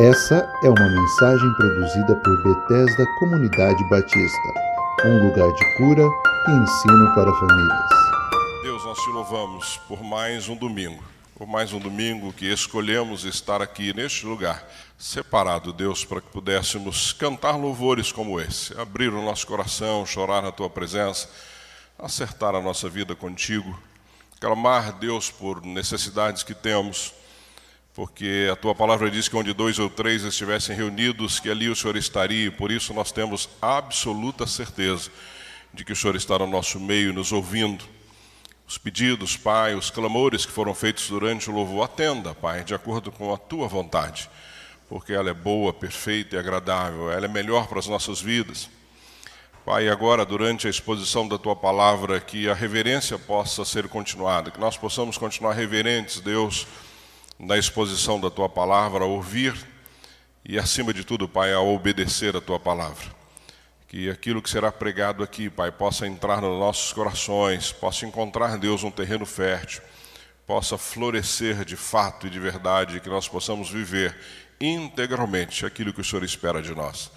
[0.00, 4.48] Essa é uma mensagem produzida por Bethesda Comunidade Batista,
[5.04, 6.04] um lugar de cura
[6.46, 8.62] e ensino para famílias.
[8.62, 11.02] Deus, nós te louvamos por mais um domingo,
[11.34, 14.64] por mais um domingo que escolhemos estar aqui neste lugar,
[14.96, 20.52] separado, Deus, para que pudéssemos cantar louvores como esse, abrir o nosso coração, chorar na
[20.52, 21.28] tua presença,
[21.98, 23.76] acertar a nossa vida contigo,
[24.38, 27.17] clamar, Deus, por necessidades que temos
[27.98, 31.74] porque a tua palavra diz que onde dois ou três estivessem reunidos, que ali o
[31.74, 35.10] Senhor estaria, e por isso nós temos absoluta certeza
[35.74, 37.84] de que o Senhor está no nosso meio, nos ouvindo.
[38.68, 43.10] Os pedidos, Pai, os clamores que foram feitos durante o louvor, atenda, Pai, de acordo
[43.10, 44.30] com a tua vontade,
[44.88, 48.70] porque ela é boa, perfeita e agradável, ela é melhor para as nossas vidas.
[49.64, 54.60] Pai, agora, durante a exposição da tua palavra, que a reverência possa ser continuada, que
[54.60, 56.64] nós possamos continuar reverentes, Deus
[57.38, 59.54] na exposição da tua palavra, a ouvir
[60.44, 63.04] e, acima de tudo, Pai, a obedecer a tua palavra.
[63.86, 68.82] Que aquilo que será pregado aqui, Pai, possa entrar nos nossos corações, possa encontrar, Deus,
[68.82, 69.82] um terreno fértil,
[70.46, 74.16] possa florescer de fato e de verdade, que nós possamos viver
[74.60, 77.10] integralmente aquilo que o Senhor espera de nós.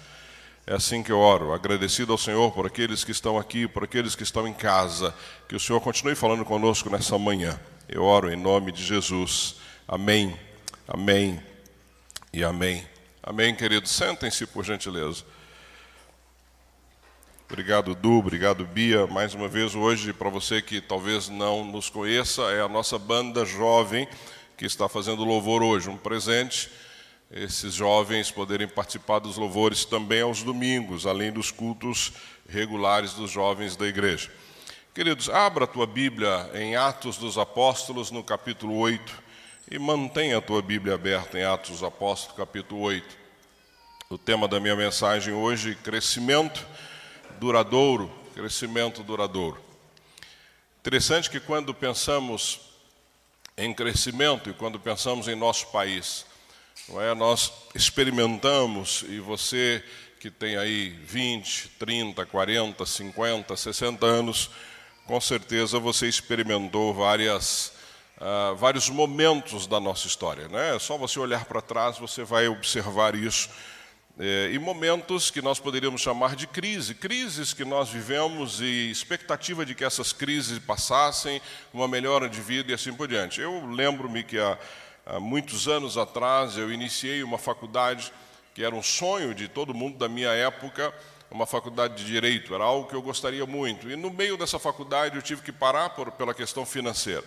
[0.66, 4.14] É assim que eu oro, agradecido ao Senhor por aqueles que estão aqui, por aqueles
[4.14, 5.12] que estão em casa,
[5.48, 7.58] que o Senhor continue falando conosco nessa manhã.
[7.88, 9.56] Eu oro em nome de Jesus.
[9.86, 10.38] Amém,
[10.86, 11.42] amém
[12.32, 12.86] e amém.
[13.20, 13.90] Amém, queridos.
[13.90, 15.24] Sentem-se, por gentileza.
[17.50, 19.08] Obrigado, Du, obrigado, Bia.
[19.08, 23.44] Mais uma vez, hoje, para você que talvez não nos conheça, é a nossa banda
[23.44, 24.06] jovem
[24.56, 25.90] que está fazendo louvor hoje.
[25.90, 26.70] Um presente,
[27.28, 32.12] esses jovens poderem participar dos louvores também aos domingos, além dos cultos
[32.48, 34.30] regulares dos jovens da igreja.
[34.94, 39.21] Queridos, abra a tua Bíblia em Atos dos Apóstolos, no capítulo 8
[39.72, 43.16] e mantenha a tua Bíblia aberta em Atos dos Apóstolos, capítulo 8.
[44.10, 46.62] O tema da minha mensagem hoje, crescimento
[47.40, 49.58] duradouro, crescimento duradouro.
[50.78, 52.60] Interessante que quando pensamos
[53.56, 56.26] em crescimento e quando pensamos em nosso país,
[56.86, 57.14] não é?
[57.14, 59.82] Nós experimentamos e você
[60.20, 64.50] que tem aí 20, 30, 40, 50, 60 anos,
[65.06, 67.72] com certeza você experimentou várias
[68.22, 70.48] uh, vários momentos da nossa história.
[70.48, 70.76] Né?
[70.76, 73.50] É só você olhar para trás, você vai observar isso.
[74.18, 79.64] É, e momentos que nós poderíamos chamar de crise, crises que nós vivemos e expectativa
[79.64, 81.40] de que essas crises passassem,
[81.72, 83.40] uma melhora de vida e assim por diante.
[83.40, 84.58] Eu lembro-me que há,
[85.06, 88.12] há muitos anos atrás eu iniciei uma faculdade
[88.54, 90.92] que era um sonho de todo mundo da minha época,
[91.30, 93.90] uma faculdade de direito, era algo que eu gostaria muito.
[93.90, 97.24] E no meio dessa faculdade eu tive que parar por, pela questão financeira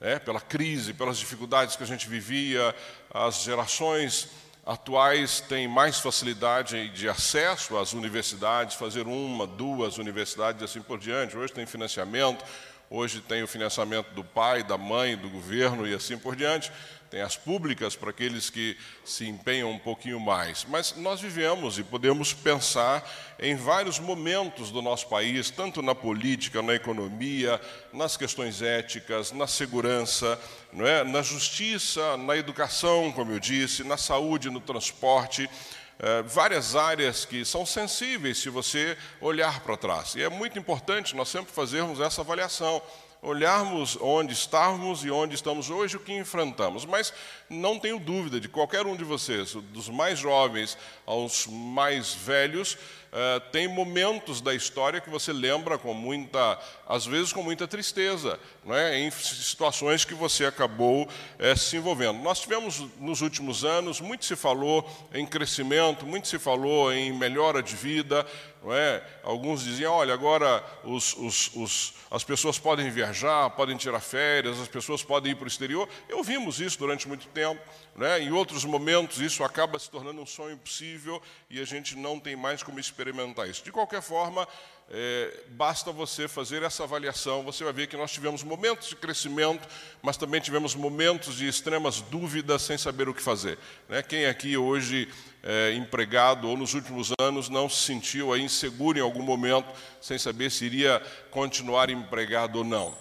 [0.00, 2.74] é, pela crise, pelas dificuldades que a gente vivia,
[3.12, 4.28] as gerações
[4.64, 10.98] atuais têm mais facilidade de acesso às universidades, fazer uma, duas universidades e assim por
[10.98, 11.36] diante.
[11.36, 12.44] Hoje tem financiamento,
[12.88, 16.72] hoje tem o financiamento do pai, da mãe, do governo e assim por diante
[17.10, 20.64] tem as públicas para aqueles que se empenham um pouquinho mais.
[20.68, 23.04] Mas nós vivemos e podemos pensar
[23.40, 27.60] em vários momentos do nosso país, tanto na política, na economia,
[27.92, 30.40] nas questões éticas, na segurança,
[30.72, 31.02] não é?
[31.02, 35.50] na justiça, na educação, como eu disse, na saúde, no transporte.
[35.98, 40.14] É, várias áreas que são sensíveis se você olhar para trás.
[40.14, 42.80] E é muito importante nós sempre fazermos essa avaliação
[43.22, 46.84] olharmos onde estávamos e onde estamos hoje, o que enfrentamos.
[46.84, 47.12] Mas
[47.48, 50.76] não tenho dúvida de qualquer um de vocês, dos mais jovens
[51.06, 52.78] aos mais velhos,
[53.12, 58.38] uh, tem momentos da história que você lembra com muita, às vezes com muita tristeza,
[58.64, 58.98] não é?
[58.98, 62.20] em situações que você acabou uh, se envolvendo.
[62.22, 67.62] Nós tivemos nos últimos anos, muito se falou em crescimento, muito se falou em melhora
[67.62, 68.26] de vida,
[68.68, 69.02] é?
[69.22, 74.68] Alguns diziam, olha, agora os, os, os, as pessoas podem viajar, podem tirar férias, as
[74.68, 75.88] pessoas podem ir para o exterior.
[76.06, 77.60] Eu vimos isso durante muito tempo.
[78.00, 78.22] Né?
[78.22, 81.20] Em outros momentos, isso acaba se tornando um sonho impossível
[81.50, 83.62] e a gente não tem mais como experimentar isso.
[83.62, 84.48] De qualquer forma,
[84.88, 89.68] é, basta você fazer essa avaliação, você vai ver que nós tivemos momentos de crescimento,
[90.00, 93.58] mas também tivemos momentos de extremas dúvidas sem saber o que fazer.
[93.86, 94.02] Né?
[94.02, 95.06] Quem aqui hoje
[95.42, 99.68] é empregado ou nos últimos anos não se sentiu aí inseguro em algum momento,
[100.00, 102.96] sem saber se iria continuar empregado ou não?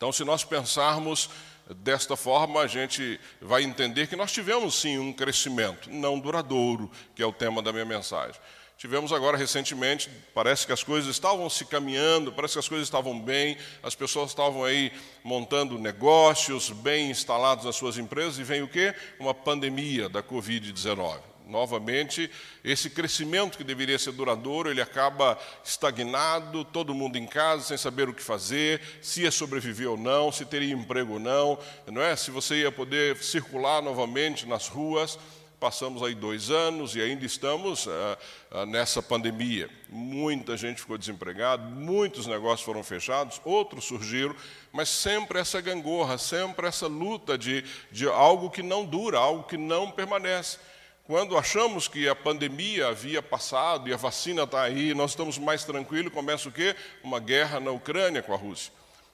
[0.00, 1.28] Então, se nós pensarmos
[1.76, 7.22] desta forma, a gente vai entender que nós tivemos sim um crescimento, não duradouro, que
[7.22, 8.40] é o tema da minha mensagem.
[8.76, 13.20] Tivemos agora recentemente, parece que as coisas estavam se caminhando, parece que as coisas estavam
[13.20, 14.90] bem, as pessoas estavam aí
[15.22, 18.94] montando negócios, bem instalados nas suas empresas, e vem o quê?
[19.18, 21.29] Uma pandemia da Covid-19.
[21.50, 22.30] Novamente,
[22.62, 28.08] esse crescimento que deveria ser duradouro, ele acaba estagnado, todo mundo em casa, sem saber
[28.08, 31.58] o que fazer, se ia sobreviver ou não, se teria emprego ou não,
[31.88, 32.14] não é?
[32.14, 35.18] se você ia poder circular novamente nas ruas.
[35.58, 38.18] Passamos aí dois anos e ainda estamos ah,
[38.50, 39.68] ah, nessa pandemia.
[39.90, 44.34] Muita gente ficou desempregada, muitos negócios foram fechados, outros surgiram,
[44.72, 47.62] mas sempre essa gangorra, sempre essa luta de,
[47.92, 50.56] de algo que não dura, algo que não permanece.
[51.04, 55.64] Quando achamos que a pandemia havia passado e a vacina está aí, nós estamos mais
[55.64, 56.76] tranquilos, começa o quê?
[57.02, 58.72] Uma guerra na Ucrânia com a Rússia.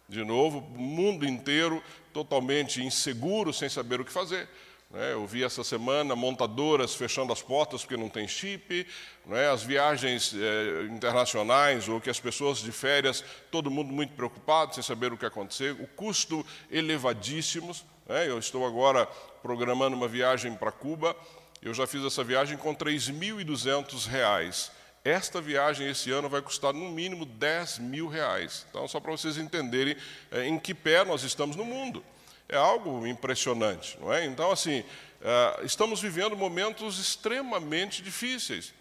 [0.09, 4.49] De novo, o mundo inteiro totalmente inseguro, sem saber o que fazer.
[4.91, 5.12] Né?
[5.12, 8.87] Eu vi essa semana montadoras fechando as portas porque não tem chip,
[9.27, 9.50] né?
[9.50, 14.83] as viagens eh, internacionais ou que as pessoas de férias, todo mundo muito preocupado, sem
[14.83, 17.85] saber o que acontecer, o custo elevadíssimos.
[18.09, 18.29] Né?
[18.29, 19.06] Eu estou agora
[19.43, 21.17] programando uma viagem para Cuba,
[21.62, 24.70] eu já fiz essa viagem com R$ 3.200.
[25.05, 28.67] Esta viagem esse ano vai custar no mínimo 10 mil reais.
[28.70, 29.97] Então, só para vocês entenderem
[30.32, 32.03] eh, em que pé nós estamos no mundo
[32.49, 34.25] é algo impressionante, não é?
[34.25, 34.85] Então, assim,
[35.20, 38.73] é, estamos vivendo momentos extremamente difíceis.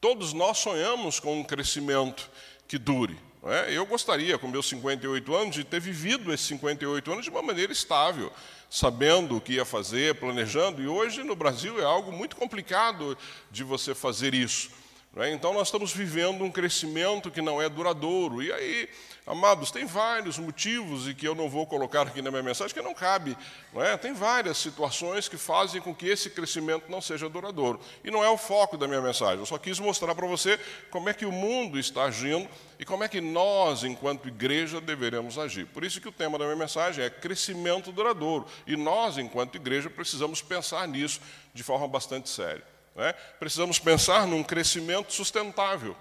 [0.00, 2.30] Todos nós sonhamos com um crescimento
[2.66, 3.18] que dure.
[3.44, 3.76] É?
[3.76, 7.72] Eu gostaria, com meus 58 anos, de ter vivido esses 58 anos de uma maneira
[7.72, 8.32] estável,
[8.72, 13.18] sabendo o que ia fazer, planejando, e hoje no Brasil é algo muito complicado
[13.50, 14.70] de você fazer isso.
[15.14, 15.30] É?
[15.30, 18.42] Então, nós estamos vivendo um crescimento que não é duradouro.
[18.42, 18.88] E aí,
[19.26, 22.82] amados, tem vários motivos, e que eu não vou colocar aqui na minha mensagem, que
[22.82, 23.36] não cabe.
[23.72, 23.96] Não é?
[23.96, 27.80] Tem várias situações que fazem com que esse crescimento não seja duradouro.
[28.04, 29.38] E não é o foco da minha mensagem.
[29.38, 30.58] Eu só quis mostrar para você
[30.90, 32.48] como é que o mundo está agindo
[32.78, 35.66] e como é que nós, enquanto igreja, deveremos agir.
[35.66, 38.46] Por isso que o tema da minha mensagem é crescimento duradouro.
[38.66, 41.20] E nós, enquanto igreja, precisamos pensar nisso
[41.54, 42.64] de forma bastante séria.
[42.94, 43.12] Né?
[43.38, 45.96] Precisamos pensar num crescimento sustentável.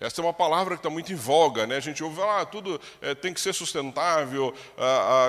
[0.00, 1.76] Essa é uma palavra que está muito em voga, né?
[1.76, 4.52] A gente ouve falar, ah, tudo é, tem que ser sustentável,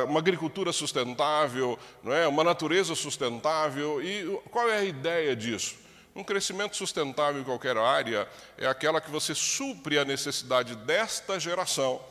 [0.08, 2.28] uma agricultura sustentável, não é?
[2.28, 4.02] uma natureza sustentável.
[4.02, 5.76] E qual é a ideia disso?
[6.16, 8.28] Um crescimento sustentável em qualquer área
[8.58, 12.02] é aquela que você supre a necessidade desta geração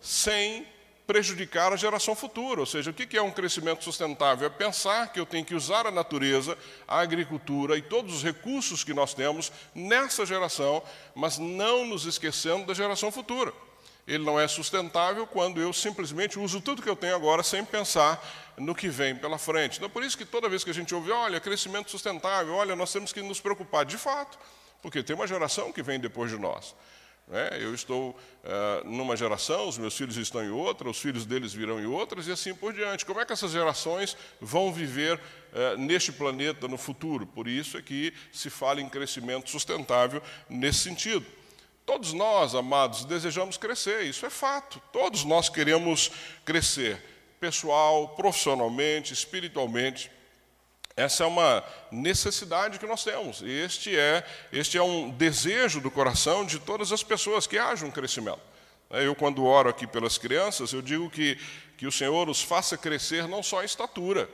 [0.00, 0.66] sem
[1.06, 2.60] prejudicar a geração futura.
[2.60, 4.46] Ou seja, o que é um crescimento sustentável?
[4.46, 6.56] É pensar que eu tenho que usar a natureza,
[6.86, 10.82] a agricultura e todos os recursos que nós temos nessa geração,
[11.14, 13.52] mas não nos esquecendo da geração futura.
[14.06, 18.24] Ele não é sustentável quando eu simplesmente uso tudo que eu tenho agora sem pensar
[18.56, 19.78] no que vem pela frente.
[19.78, 22.92] Então, por isso que toda vez que a gente ouve, olha, crescimento sustentável, olha, nós
[22.92, 24.38] temos que nos preocupar de fato,
[24.80, 26.72] porque tem uma geração que vem depois de nós.
[27.28, 27.58] Né?
[27.60, 31.80] Eu estou uh, numa geração, os meus filhos estão em outra, os filhos deles virão
[31.80, 33.04] em outras, e assim por diante.
[33.04, 37.26] Como é que essas gerações vão viver uh, neste planeta no futuro?
[37.26, 41.26] Por isso é que se fala em crescimento sustentável nesse sentido.
[41.84, 44.80] Todos nós, amados, desejamos crescer, isso é fato.
[44.92, 46.10] Todos nós queremos
[46.44, 47.00] crescer,
[47.38, 50.10] pessoal, profissionalmente, espiritualmente.
[50.96, 53.42] Essa é uma necessidade que nós temos.
[53.42, 57.84] E este é, este é um desejo do coração de todas as pessoas que haja
[57.84, 58.40] um crescimento.
[58.90, 61.38] Eu, quando oro aqui pelas crianças, eu digo que,
[61.76, 64.26] que o Senhor os faça crescer não só em estatura,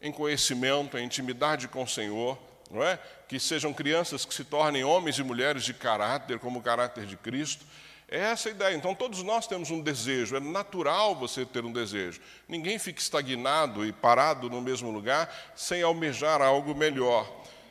[0.00, 2.38] em conhecimento, em intimidade com o Senhor,
[2.70, 2.98] não é?
[3.28, 7.18] que sejam crianças que se tornem homens e mulheres de caráter, como o caráter de
[7.18, 7.66] Cristo,
[8.10, 8.74] é essa a ideia.
[8.74, 12.20] Então, todos nós temos um desejo, é natural você ter um desejo.
[12.48, 17.30] Ninguém fica estagnado e parado no mesmo lugar sem almejar algo melhor.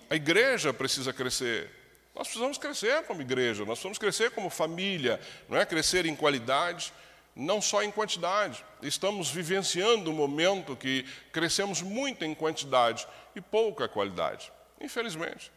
[0.10, 1.72] A igreja precisa crescer.
[2.16, 6.94] Nós precisamos crescer como igreja, nós precisamos crescer como família, não é crescer em qualidade,
[7.36, 8.64] não só em quantidade.
[8.82, 15.52] Estamos vivenciando um momento que crescemos muito em quantidade e pouca qualidade, infelizmente.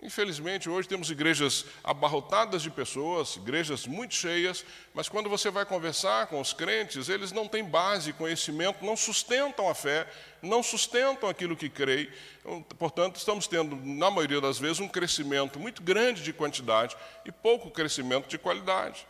[0.00, 4.64] Infelizmente, hoje temos igrejas abarrotadas de pessoas, igrejas muito cheias,
[4.94, 9.68] mas quando você vai conversar com os crentes, eles não têm base, conhecimento, não sustentam
[9.68, 10.06] a fé,
[10.40, 12.08] não sustentam aquilo que creem.
[12.40, 17.32] Então, portanto, estamos tendo, na maioria das vezes, um crescimento muito grande de quantidade e
[17.32, 19.04] pouco crescimento de qualidade.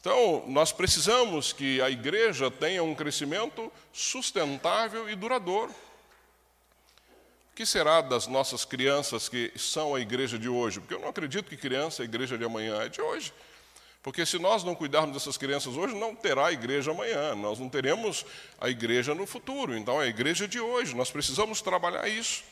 [0.00, 5.72] Então, nós precisamos que a igreja tenha um crescimento sustentável e duradouro.
[7.54, 10.80] Que será das nossas crianças que são a igreja de hoje?
[10.80, 13.32] Porque eu não acredito que criança é a igreja de amanhã, é de hoje.
[14.02, 18.26] Porque se nós não cuidarmos dessas crianças hoje, não terá igreja amanhã, nós não teremos
[18.60, 19.74] a igreja no futuro.
[19.76, 22.42] Então, é a igreja de hoje, nós precisamos trabalhar isso.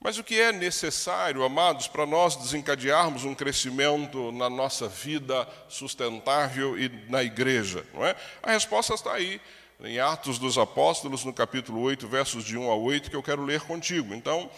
[0.00, 6.78] Mas o que é necessário, amados, para nós desencadearmos um crescimento na nossa vida sustentável
[6.78, 7.86] e na igreja?
[7.94, 8.16] Não é?
[8.42, 9.40] A resposta está aí,
[9.82, 13.44] em Atos dos Apóstolos, no capítulo 8, versos de 1 a 8, que eu quero
[13.44, 14.14] ler contigo.
[14.14, 14.48] Então,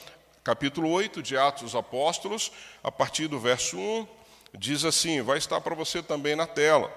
[0.44, 4.06] capítulo 8 de Atos dos Apóstolos, a partir do verso 1,
[4.58, 6.92] diz assim: vai estar para você também na tela.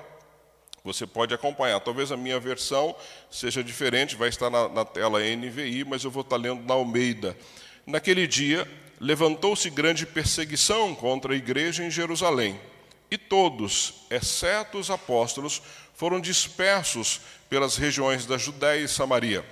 [0.83, 1.79] Você pode acompanhar.
[1.81, 2.95] Talvez a minha versão
[3.29, 7.38] seja diferente, vai estar na, na tela NVI, mas eu vou estar lendo na Almeida.
[7.85, 12.59] Naquele dia, levantou-se grande perseguição contra a igreja em Jerusalém,
[13.11, 15.61] e todos, exceto os apóstolos,
[16.00, 19.44] foram dispersos pelas regiões da Judéia e Samaria.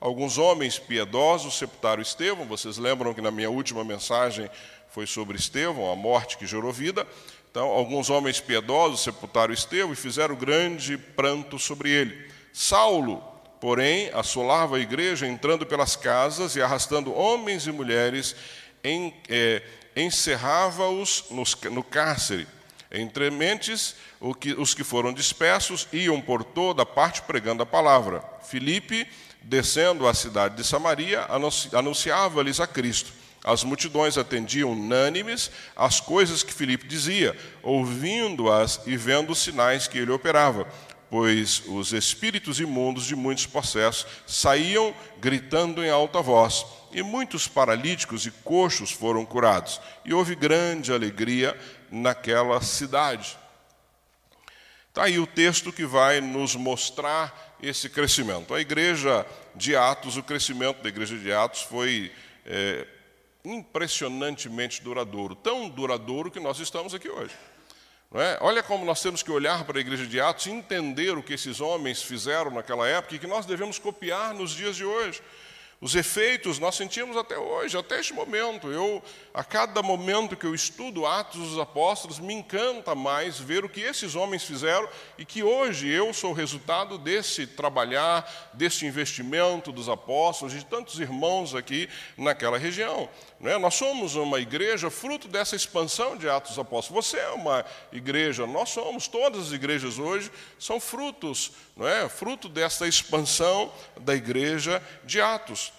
[0.00, 4.48] Alguns homens piedosos sepultaram Estevão, vocês lembram que na minha última mensagem
[4.88, 7.06] foi sobre Estevão, a morte que gerou vida.
[7.50, 12.30] Então, alguns homens piedosos sepultaram Estevão e fizeram grande pranto sobre ele.
[12.50, 13.22] Saulo,
[13.60, 18.34] porém, assolava a igreja, entrando pelas casas e arrastando homens e mulheres,
[18.82, 19.62] em, é,
[19.94, 21.26] encerrava-os
[21.70, 22.46] no cárcere.
[22.90, 28.24] Entre mentes, os que foram dispersos iam por toda parte pregando a palavra.
[28.42, 29.06] Filipe,
[29.42, 31.26] descendo à cidade de Samaria,
[31.72, 33.12] anunciava-lhes a Cristo.
[33.44, 39.96] As multidões atendiam unânimes às coisas que Filipe dizia, ouvindo-as e vendo os sinais que
[39.96, 40.66] ele operava,
[41.08, 48.26] pois os espíritos imundos de muitos processos saíam gritando em alta voz, e muitos paralíticos
[48.26, 51.58] e coxos foram curados, e houve grande alegria
[51.90, 53.36] naquela cidade.
[54.88, 58.54] Está aí o texto que vai nos mostrar esse crescimento.
[58.54, 62.12] A igreja de Atos, o crescimento da igreja de Atos foi
[62.44, 62.86] é,
[63.44, 67.34] impressionantemente duradouro, tão duradouro que nós estamos aqui hoje.
[68.12, 68.38] É?
[68.40, 71.34] Olha como nós temos que olhar para a igreja de Atos e entender o que
[71.34, 75.22] esses homens fizeram naquela época e que nós devemos copiar nos dias de hoje.
[75.80, 78.70] Os efeitos nós sentimos até hoje, até este momento.
[78.70, 83.68] Eu, a cada momento que eu estudo Atos dos Apóstolos, me encanta mais ver o
[83.68, 89.88] que esses homens fizeram e que hoje eu sou resultado desse trabalhar, desse investimento dos
[89.88, 93.08] apóstolos, de tantos irmãos aqui naquela região.
[93.38, 93.56] Né?
[93.56, 97.04] Nós somos uma igreja fruto dessa expansão de Atos dos Apóstolos.
[97.04, 102.08] Você é uma igreja, nós somos, todas as igrejas hoje são frutos, não é?
[102.08, 105.72] fruto dessa expansão da igreja de Atos.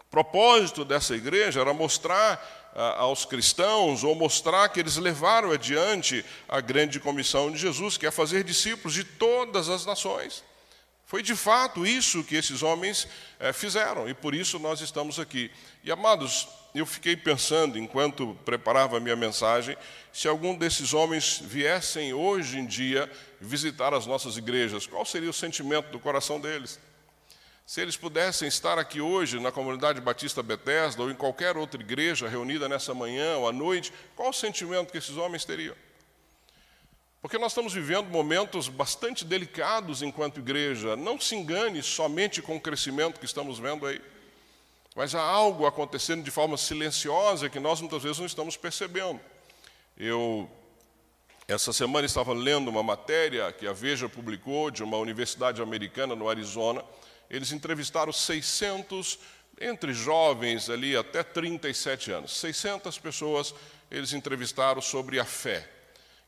[0.00, 2.57] O propósito dessa igreja era mostrar
[2.96, 8.10] aos cristãos, ou mostrar que eles levaram adiante a grande comissão de Jesus, que é
[8.10, 10.44] fazer discípulos de todas as nações.
[11.04, 13.08] Foi de fato isso que esses homens
[13.40, 15.50] eh, fizeram, e por isso nós estamos aqui.
[15.82, 19.76] E amados, eu fiquei pensando, enquanto preparava a minha mensagem,
[20.12, 25.32] se algum desses homens viessem hoje em dia visitar as nossas igrejas, qual seria o
[25.32, 26.78] sentimento do coração deles?
[27.68, 32.26] Se eles pudessem estar aqui hoje na comunidade Batista Bethesda ou em qualquer outra igreja
[32.26, 35.76] reunida nessa manhã ou à noite, qual o sentimento que esses homens teriam?
[37.20, 40.96] Porque nós estamos vivendo momentos bastante delicados enquanto igreja.
[40.96, 44.00] Não se engane somente com o crescimento que estamos vendo aí.
[44.96, 49.20] Mas há algo acontecendo de forma silenciosa que nós muitas vezes não estamos percebendo.
[49.94, 50.50] Eu,
[51.46, 56.30] essa semana, estava lendo uma matéria que a Veja publicou de uma universidade americana no
[56.30, 56.82] Arizona.
[57.30, 59.18] Eles entrevistaram 600,
[59.60, 63.54] entre jovens ali até 37 anos, 600 pessoas
[63.90, 65.68] eles entrevistaram sobre a fé.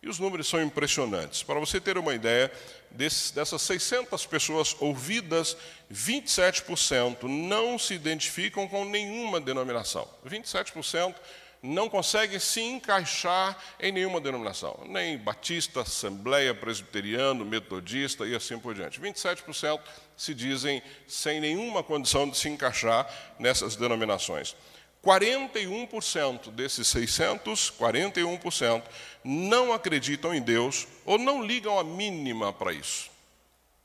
[0.02, 1.42] E os números são impressionantes.
[1.42, 2.50] Para você ter uma ideia,
[2.90, 5.57] dessas 600 pessoas ouvidas,
[5.92, 10.09] 27% não se identificam com nenhuma denominação.
[10.26, 11.14] 27%
[11.62, 18.75] não conseguem se encaixar em nenhuma denominação, nem batista, assembleia, presbiteriano, metodista e assim por
[18.75, 18.99] diante.
[18.99, 19.80] 27%
[20.20, 24.54] se dizem sem nenhuma condição de se encaixar nessas denominações.
[25.02, 28.82] 41% desses 600, 41%
[29.24, 33.10] não acreditam em Deus ou não ligam a mínima para isso.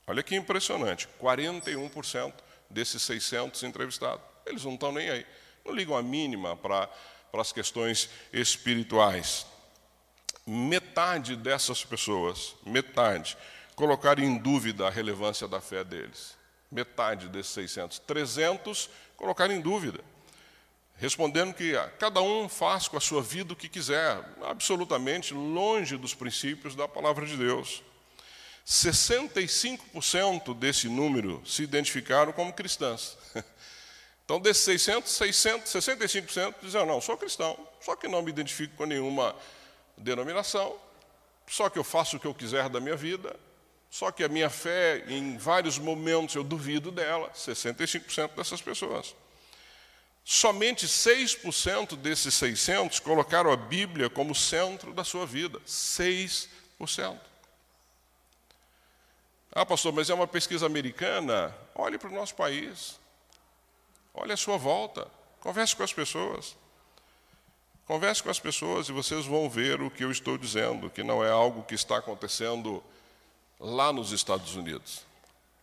[0.05, 2.33] Olha que impressionante, 41%
[2.69, 5.25] desses 600 entrevistados, eles não estão nem aí,
[5.63, 6.87] não ligam a mínima para,
[7.31, 9.45] para as questões espirituais.
[10.45, 13.37] Metade dessas pessoas, metade,
[13.75, 16.35] colocaram em dúvida a relevância da fé deles.
[16.71, 17.99] Metade desses 600.
[17.99, 19.99] 300 colocaram em dúvida
[20.97, 26.13] respondendo que cada um faz com a sua vida o que quiser, absolutamente longe dos
[26.13, 27.83] princípios da palavra de Deus.
[28.65, 33.17] 65% desse número se identificaram como cristãs.
[34.25, 38.83] Então, desses 600, 600 65% diziam, não, sou cristão, só que não me identifico com
[38.83, 39.35] nenhuma
[39.95, 40.75] denominação,
[41.45, 43.39] só que eu faço o que eu quiser da minha vida,
[43.95, 49.15] só que a minha fé, em vários momentos, eu duvido dela, 65% dessas pessoas.
[50.21, 55.61] Somente 6% desses 600 colocaram a Bíblia como centro da sua vida.
[55.65, 56.49] 6%.
[59.53, 61.55] Ah, pastor, mas é uma pesquisa americana?
[61.73, 62.99] Olhe para o nosso país.
[64.13, 65.07] Olhe à sua volta.
[65.39, 66.53] Converse com as pessoas.
[67.87, 71.23] Converse com as pessoas e vocês vão ver o que eu estou dizendo, que não
[71.23, 72.83] é algo que está acontecendo
[73.59, 75.05] lá nos Estados Unidos.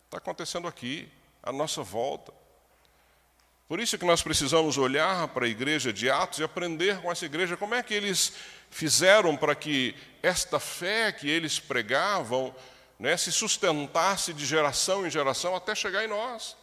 [0.05, 1.09] Está acontecendo aqui,
[1.41, 2.33] à nossa volta.
[3.67, 7.25] Por isso que nós precisamos olhar para a igreja de Atos e aprender com essa
[7.25, 8.33] igreja como é que eles
[8.69, 12.53] fizeram para que esta fé que eles pregavam
[12.99, 16.55] né, se sustentasse de geração em geração até chegar em nós.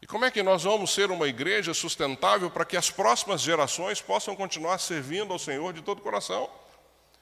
[0.00, 4.00] E como é que nós vamos ser uma igreja sustentável para que as próximas gerações
[4.00, 6.48] possam continuar servindo ao Senhor de todo o coração?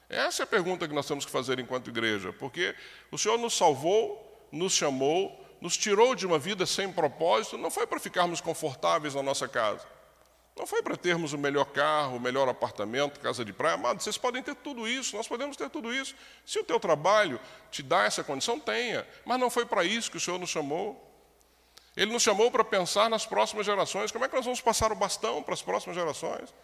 [0.08, 2.74] Essa é a pergunta que nós temos que fazer enquanto igreja, porque
[3.10, 7.86] o Senhor nos salvou, nos chamou, nos tirou de uma vida sem propósito, não foi
[7.86, 9.86] para ficarmos confortáveis na nossa casa,
[10.56, 13.74] não foi para termos o melhor carro, o melhor apartamento, casa de praia.
[13.74, 16.14] Amado, vocês podem ter tudo isso, nós podemos ter tudo isso.
[16.46, 17.38] Se o teu trabalho
[17.70, 21.02] te dá essa condição, tenha, mas não foi para isso que o Senhor nos chamou.
[21.94, 24.10] Ele nos chamou para pensar nas próximas gerações.
[24.10, 26.54] Como é que nós vamos passar o bastão para as próximas gerações?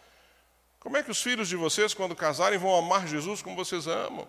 [0.82, 4.26] Como é que os filhos de vocês, quando casarem, vão amar Jesus como vocês amam?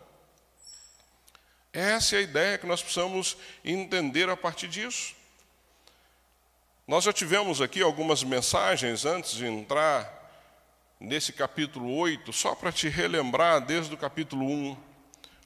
[1.74, 5.16] Essa é a ideia que nós precisamos entender a partir disso.
[6.88, 10.08] Nós já tivemos aqui algumas mensagens antes de entrar
[11.00, 14.78] nesse capítulo 8, só para te relembrar desde o capítulo 1.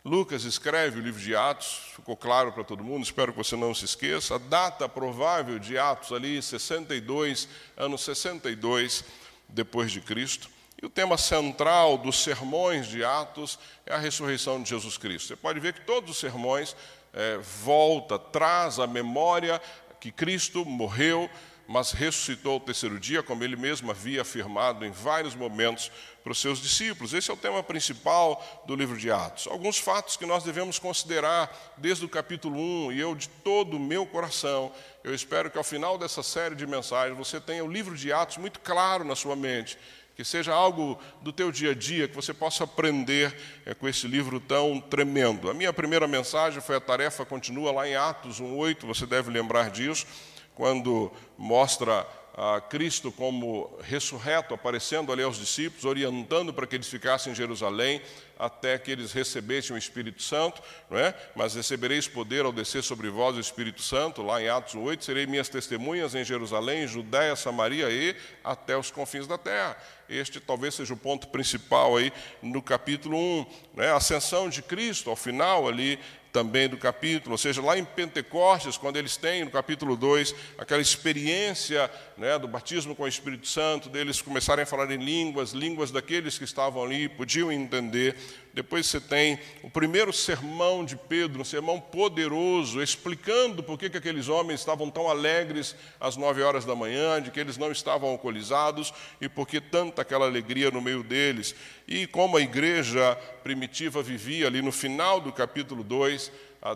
[0.04, 3.74] Lucas escreve o livro de Atos, ficou claro para todo mundo, espero que você não
[3.74, 4.36] se esqueça.
[4.36, 7.48] A data provável de Atos ali, 62,
[7.78, 9.06] ano 62
[9.48, 10.57] depois de Cristo.
[10.80, 15.30] E o tema central dos sermões de Atos é a ressurreição de Jesus Cristo.
[15.30, 16.76] Você pode ver que todos os sermões
[17.12, 19.60] é, volta, traz a memória
[20.00, 21.28] que Cristo morreu,
[21.68, 25.92] mas ressuscitou ao terceiro dia, como ele mesmo havia afirmado em vários momentos
[26.24, 27.14] para os seus discípulos.
[27.14, 29.48] Esse é o tema principal do livro de Atos.
[29.48, 32.58] Alguns fatos que nós devemos considerar desde o capítulo
[32.88, 34.72] 1, e eu de todo o meu coração,
[35.04, 38.38] eu espero que ao final dessa série de mensagens você tenha o livro de Atos
[38.38, 39.78] muito claro na sua mente,
[40.18, 43.32] que seja algo do teu dia a dia, que você possa aprender
[43.63, 45.48] é, com esse livro tão tremendo.
[45.48, 49.70] A minha primeira mensagem foi a tarefa continua lá em Atos 1:8, você deve lembrar
[49.70, 50.08] disso
[50.56, 52.04] quando mostra
[52.36, 58.02] a Cristo como ressurreto, aparecendo ali aos discípulos, orientando para que eles ficassem em Jerusalém
[58.38, 61.13] até que eles recebessem o Espírito Santo, não é?
[61.36, 65.26] Mas recebereis poder ao descer sobre vós o Espírito Santo, lá em Atos 8, serei
[65.26, 69.78] minhas testemunhas em Jerusalém, Judéia, Samaria e até os confins da terra.
[70.10, 73.45] Este talvez seja o ponto principal aí no capítulo 1,
[73.76, 73.91] né?
[73.91, 76.00] A ascensão de Cristo ao final ali
[76.38, 80.82] também do capítulo, ou seja, lá em Pentecostes, quando eles têm, no capítulo 2, aquela
[80.82, 85.89] experiência né, do batismo com o Espírito Santo, deles começarem a falar em línguas, línguas
[85.89, 88.15] daqueles que estavam ali, podiam entender.
[88.54, 93.98] Depois você tem o primeiro sermão de Pedro, um sermão poderoso, explicando por que, que
[93.98, 98.10] aqueles homens estavam tão alegres às nove horas da manhã, de que eles não estavam
[98.10, 101.54] alcoolizados e por que tanta aquela alegria no meio deles.
[101.88, 106.32] E como a igreja primitiva vivia ali no final do capítulo 2,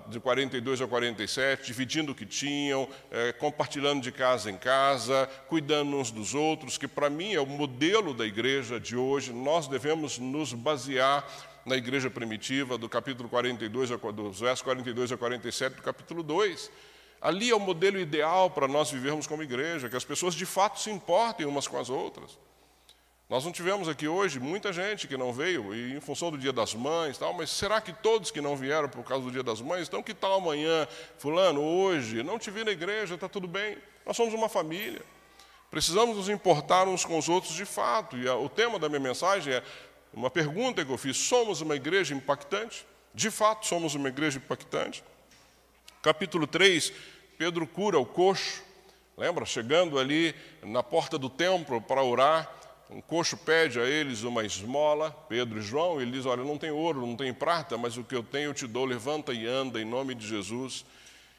[0.10, 5.98] de 42 a 47, dividindo o que tinham, é, compartilhando de casa em casa, cuidando
[5.98, 9.34] uns dos outros, que para mim é o modelo da igreja de hoje.
[9.34, 11.26] Nós devemos nos basear
[11.66, 16.72] na igreja primitiva, do capítulo 42, dos versos 42 a 47 do capítulo 2.
[17.22, 20.80] Ali é o modelo ideal para nós vivermos como igreja, que as pessoas de fato
[20.80, 22.38] se importem umas com as outras.
[23.32, 26.52] Nós não tivemos aqui hoje muita gente que não veio, e em função do Dia
[26.52, 29.62] das Mães, tal, mas será que todos que não vieram por causa do Dia das
[29.62, 30.86] Mães, então que tal amanhã,
[31.18, 33.78] fulano, hoje, não te vi na igreja, está tudo bem.
[34.06, 35.02] Nós somos uma família.
[35.70, 38.18] Precisamos nos importar uns com os outros de fato.
[38.18, 39.64] E o tema da minha mensagem é
[40.14, 42.86] uma pergunta que eu fiz: somos uma igreja impactante?
[43.16, 45.06] De fato, somos uma igreja impactante.
[46.02, 46.92] Capítulo 3,
[47.38, 48.62] Pedro cura o coxo.
[49.18, 49.46] Lembra?
[49.46, 52.61] Chegando ali na porta do templo para orar,
[52.92, 56.58] um coxo pede a eles uma esmola, Pedro e João, e ele diz: Olha, não
[56.58, 59.48] tem ouro, não tem prata, mas o que eu tenho eu te dou, levanta e
[59.48, 60.84] anda em nome de Jesus.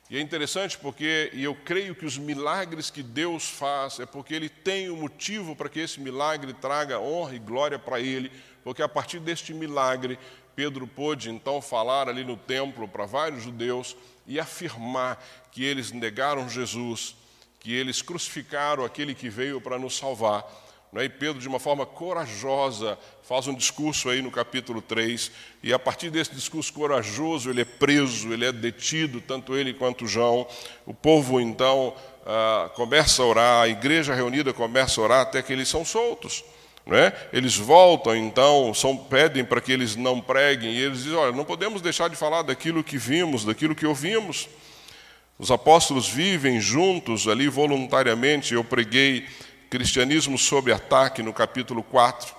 [0.08, 4.34] E é interessante porque, e eu creio que os milagres que Deus faz é porque
[4.34, 8.32] Ele tem o um motivo para que esse milagre traga honra e glória para Ele,
[8.64, 10.18] porque a partir deste milagre,
[10.54, 16.48] Pedro pôde então falar ali no templo para vários judeus e afirmar que eles negaram
[16.48, 17.14] Jesus,
[17.58, 20.44] que eles crucificaram aquele que veio para nos salvar,
[20.92, 21.04] Né?
[21.06, 25.78] E Pedro, de uma forma corajosa, faz um discurso aí no capítulo 3, e a
[25.78, 30.46] partir desse discurso corajoso, ele é preso, ele é detido, tanto ele quanto João.
[30.84, 31.94] O povo, então,
[32.26, 36.44] ah, começa a orar, a igreja reunida começa a orar até que eles são soltos.
[36.84, 37.12] Né?
[37.32, 41.44] Eles voltam, então, são, pedem para que eles não preguem, e eles dizem: Olha, não
[41.44, 44.48] podemos deixar de falar daquilo que vimos, daquilo que ouvimos.
[45.38, 48.52] Os apóstolos vivem juntos ali voluntariamente.
[48.52, 49.26] Eu preguei
[49.72, 52.34] Cristianismo sob ataque no capítulo 4,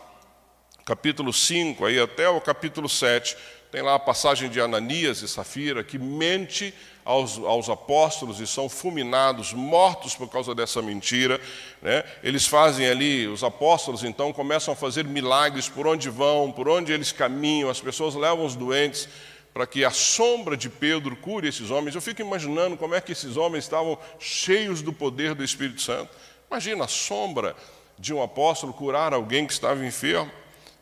[0.85, 3.35] capítulo 5, aí até o capítulo 7.
[3.71, 6.71] Tem lá a passagem de Ananias e Safira, que mente
[7.03, 11.41] aos, aos apóstolos e são fulminados, mortos por causa dessa mentira.
[11.81, 12.03] Né?
[12.21, 16.93] Eles fazem ali, os apóstolos então começam a fazer milagres por onde vão, por onde
[16.93, 19.09] eles caminham, as pessoas levam os doentes
[19.51, 21.95] para que a sombra de Pedro cure esses homens.
[21.95, 26.11] Eu fico imaginando como é que esses homens estavam cheios do poder do Espírito Santo.
[26.53, 27.55] Imagina a sombra
[27.97, 30.31] de um apóstolo curar alguém que estava enfermo.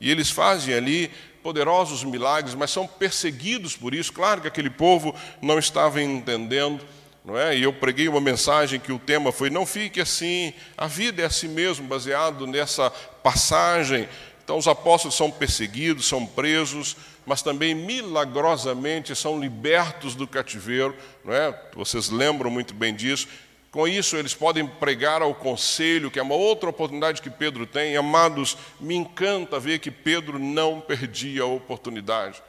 [0.02, 1.10] E eles fazem ali
[1.42, 4.12] poderosos milagres, mas são perseguidos por isso.
[4.12, 6.84] Claro que aquele povo não estava entendendo,
[7.24, 7.58] não é?
[7.58, 11.26] E eu preguei uma mensagem que o tema foi: não fique assim, a vida é
[11.26, 12.90] assim mesmo, baseado nessa
[13.24, 14.10] passagem.
[14.44, 21.34] Então, os apóstolos são perseguidos, são presos, mas também milagrosamente são libertos do cativeiro, não
[21.34, 21.58] é?
[21.74, 23.30] Vocês lembram muito bem disso.
[23.72, 27.96] Com isso, eles podem pregar ao conselho, que é uma outra oportunidade que Pedro tem.
[27.96, 32.44] Amados, me encanta ver que Pedro não perdia a oportunidade.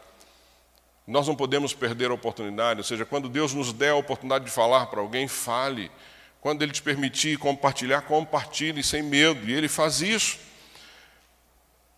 [1.06, 4.50] Nós não podemos perder a oportunidade, ou seja, quando Deus nos der a oportunidade de
[4.50, 5.92] falar para alguém, fale.
[6.40, 9.48] Quando Ele te permitir compartilhar, compartilhe sem medo.
[9.48, 10.38] E Ele faz isso.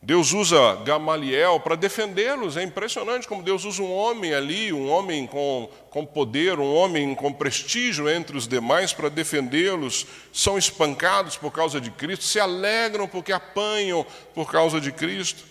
[0.04, 2.58] Deus usa Gamaliel para defendê-los.
[2.58, 7.14] É impressionante como Deus usa um homem ali, um homem com, com poder, um homem
[7.14, 10.06] com prestígio entre os demais para defendê-los.
[10.30, 15.42] São espancados por causa de Cristo, se alegram porque apanham por causa de Cristo.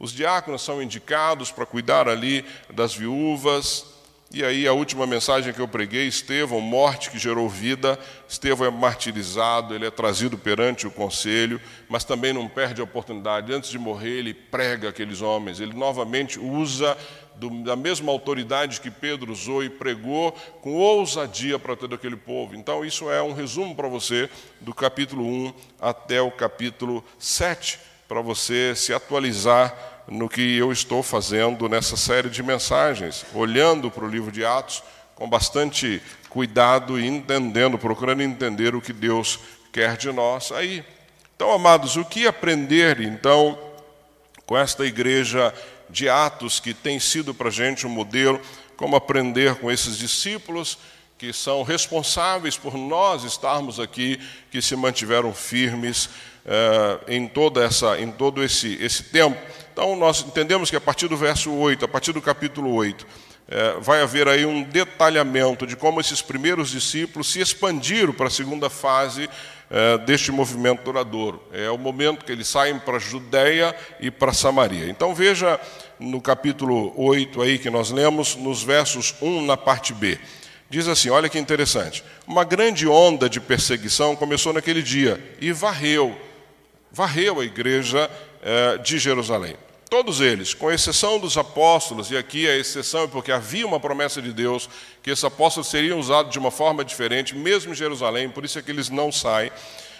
[0.00, 3.95] Os diáconos são indicados para cuidar ali das viúvas.
[4.32, 8.70] E aí a última mensagem que eu preguei, Estevão, morte que gerou vida, Estevão é
[8.70, 13.52] martirizado, ele é trazido perante o conselho, mas também não perde a oportunidade.
[13.52, 16.98] Antes de morrer, ele prega aqueles homens, ele novamente usa
[17.36, 22.56] do, da mesma autoridade que Pedro usou e pregou com ousadia para todo aquele povo.
[22.56, 24.28] Então, isso é um resumo para você
[24.60, 31.02] do capítulo 1 até o capítulo 7, para você se atualizar no que eu estou
[31.02, 34.82] fazendo nessa série de mensagens, olhando para o livro de Atos
[35.14, 39.38] com bastante cuidado e entendendo, procurando entender o que Deus
[39.72, 40.84] quer de nós aí.
[41.34, 43.58] Então, amados, o que aprender então
[44.44, 45.52] com esta igreja
[45.88, 48.40] de Atos que tem sido para a gente um modelo,
[48.76, 50.78] como aprender com esses discípulos
[51.18, 56.10] que são responsáveis por nós estarmos aqui, que se mantiveram firmes
[56.44, 59.38] eh, em toda essa, em todo esse, esse tempo.
[59.76, 63.06] Então, nós entendemos que a partir do verso 8, a partir do capítulo 8,
[63.46, 68.30] é, vai haver aí um detalhamento de como esses primeiros discípulos se expandiram para a
[68.30, 69.28] segunda fase
[69.70, 71.42] é, deste movimento duradouro.
[71.52, 74.88] É o momento que eles saem para a Judéia e para Samaria.
[74.88, 75.60] Então, veja
[76.00, 80.18] no capítulo 8 aí que nós lemos, nos versos 1 na parte B.
[80.70, 82.02] Diz assim: olha que interessante.
[82.26, 86.18] Uma grande onda de perseguição começou naquele dia e varreu,
[86.90, 88.10] varreu a igreja
[88.42, 89.54] é, de Jerusalém.
[89.88, 94.20] Todos eles, com exceção dos apóstolos, e aqui a exceção é porque havia uma promessa
[94.20, 94.68] de Deus
[95.00, 98.62] que esses apóstolos seriam usados de uma forma diferente, mesmo em Jerusalém, por isso é
[98.62, 99.52] que eles não saem,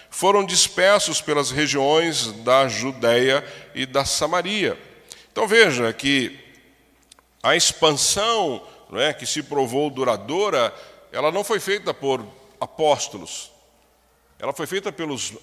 [0.09, 4.77] foram dispersos pelas regiões da Judéia e da Samaria.
[5.31, 6.37] Então veja que
[7.41, 10.73] a expansão não é, que se provou duradoura,
[11.13, 12.25] ela não foi feita por
[12.59, 13.51] apóstolos,
[14.37, 15.33] ela foi feita pelos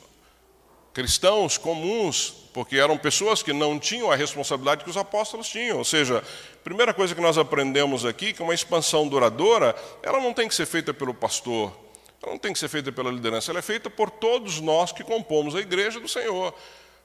[0.94, 5.78] cristãos comuns porque eram pessoas que não tinham a responsabilidade que os apóstolos tinham.
[5.78, 10.32] Ou seja, a primeira coisa que nós aprendemos aqui, que uma expansão duradoura, ela não
[10.32, 11.76] tem que ser feita pelo pastor,
[12.22, 15.02] ela não tem que ser feita pela liderança, ela é feita por todos nós que
[15.02, 16.54] compomos a igreja do Senhor.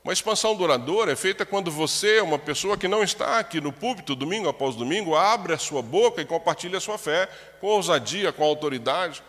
[0.04, 4.16] Uma expansão duradoura é feita quando você, uma pessoa que não está aqui no púlpito,
[4.16, 7.28] domingo após domingo, abre a sua boca e compartilha a sua fé
[7.60, 9.24] com ousadia, com autoridade.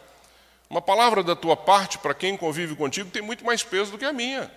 [0.70, 4.04] Uma palavra da tua parte para quem convive contigo tem muito mais peso do que
[4.04, 4.48] a minha.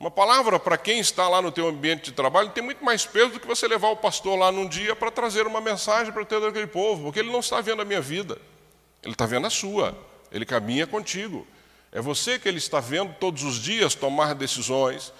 [0.00, 3.32] Uma palavra para quem está lá no teu ambiente de trabalho tem muito mais peso
[3.32, 6.46] do que você levar o pastor lá num dia para trazer uma mensagem para todo
[6.46, 8.38] aquele povo, porque ele não está vendo a minha vida,
[9.02, 9.94] ele está vendo a sua,
[10.32, 11.46] ele caminha contigo.
[11.92, 15.12] É você que ele está vendo todos os dias tomar decisões,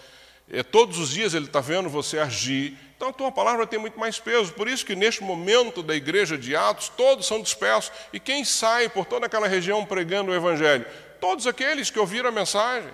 [0.51, 2.77] é, todos os dias ele está vendo você agir.
[2.97, 4.53] Então a tua palavra tem muito mais peso.
[4.53, 7.93] Por isso que neste momento da igreja de Atos, todos são dispersos.
[8.13, 10.87] E quem sai por toda aquela região pregando o Evangelho?
[11.21, 12.91] Todos aqueles que ouviram a mensagem.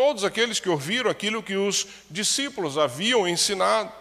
[0.00, 3.92] todos aqueles que ouviram aquilo que os discípulos haviam ensinado.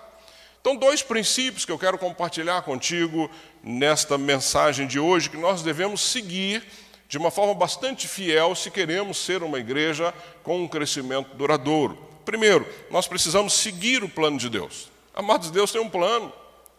[0.61, 3.29] Então, dois princípios que eu quero compartilhar contigo
[3.61, 6.63] nesta mensagem de hoje, que nós devemos seguir
[7.09, 11.97] de uma forma bastante fiel se queremos ser uma igreja com um crescimento duradouro.
[12.23, 14.89] Primeiro, nós precisamos seguir o plano de Deus.
[15.19, 16.31] Amados, Deus tem um plano.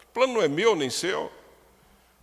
[0.03, 1.31] O plano não é meu nem seu.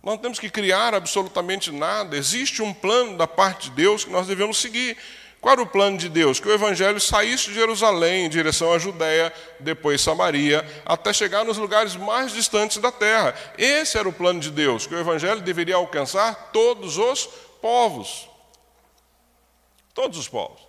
[0.03, 2.17] Nós não temos que criar absolutamente nada.
[2.17, 4.97] Existe um plano da parte de Deus que nós devemos seguir.
[5.39, 6.37] Qual era o plano de Deus?
[6.37, 11.57] Que o evangelho saísse de Jerusalém em direção à Judéia, depois Samaria, até chegar nos
[11.57, 13.33] lugares mais distantes da terra.
[13.57, 17.27] Esse era o plano de Deus, que o evangelho deveria alcançar todos os
[17.61, 18.27] povos.
[19.93, 20.68] Todos os povos.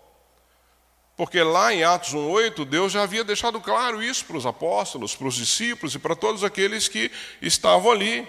[1.21, 5.29] Porque lá em Atos 1,8, Deus já havia deixado claro isso para os apóstolos, para
[5.29, 7.11] os discípulos e para todos aqueles que
[7.43, 8.27] estavam ali.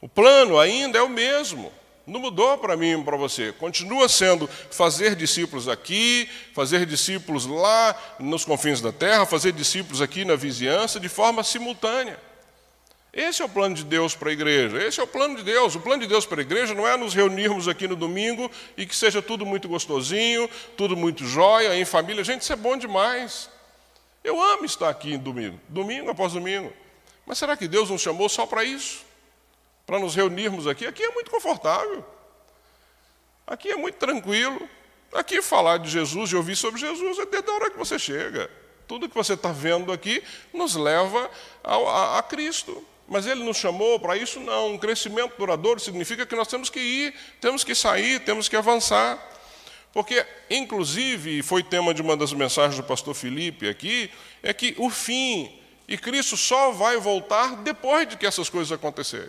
[0.00, 1.72] O plano ainda é o mesmo.
[2.06, 3.50] Não mudou para mim e para você.
[3.50, 10.24] Continua sendo fazer discípulos aqui, fazer discípulos lá nos confins da terra, fazer discípulos aqui
[10.24, 12.20] na vizinhança, de forma simultânea.
[13.12, 14.82] Esse é o plano de Deus para a igreja.
[14.82, 15.74] Esse é o plano de Deus.
[15.74, 18.86] O plano de Deus para a igreja não é nos reunirmos aqui no domingo e
[18.86, 22.24] que seja tudo muito gostosinho, tudo muito jóia, em família.
[22.24, 23.50] Gente, isso é bom demais.
[24.24, 26.72] Eu amo estar aqui em domingo, domingo após domingo.
[27.26, 29.12] Mas será que Deus nos chamou só para isso?
[29.86, 30.86] para nos reunirmos aqui.
[30.86, 32.04] Aqui é muito confortável.
[33.46, 34.68] Aqui é muito tranquilo.
[35.12, 38.50] Aqui falar de Jesus e ouvir sobre Jesus é desde a hora que você chega.
[38.86, 40.22] Tudo que você está vendo aqui
[40.52, 41.30] nos leva
[41.62, 42.84] a, a, a Cristo.
[43.08, 44.40] Mas ele nos chamou para isso?
[44.40, 44.72] Não.
[44.72, 49.18] Um crescimento duradouro significa que nós temos que ir, temos que sair, temos que avançar.
[49.92, 54.10] Porque, inclusive, foi tema de uma das mensagens do pastor Felipe aqui,
[54.42, 55.52] é que o fim
[55.86, 59.28] e Cristo só vai voltar depois de que essas coisas acontecerem.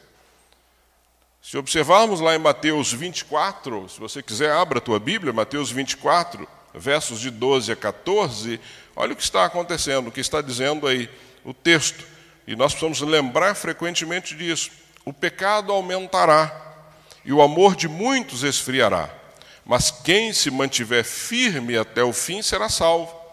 [1.42, 6.48] Se observarmos lá em Mateus 24, se você quiser, abra a tua Bíblia, Mateus 24,
[6.74, 8.62] versos de 12 a 14,
[8.96, 11.10] olha o que está acontecendo, o que está dizendo aí
[11.44, 12.06] o texto.
[12.46, 14.72] E nós precisamos lembrar frequentemente disso.
[15.06, 16.62] O pecado aumentará
[17.26, 19.10] e o amor de muitos esfriará,
[19.66, 23.24] mas quem se mantiver firme até o fim será salvo.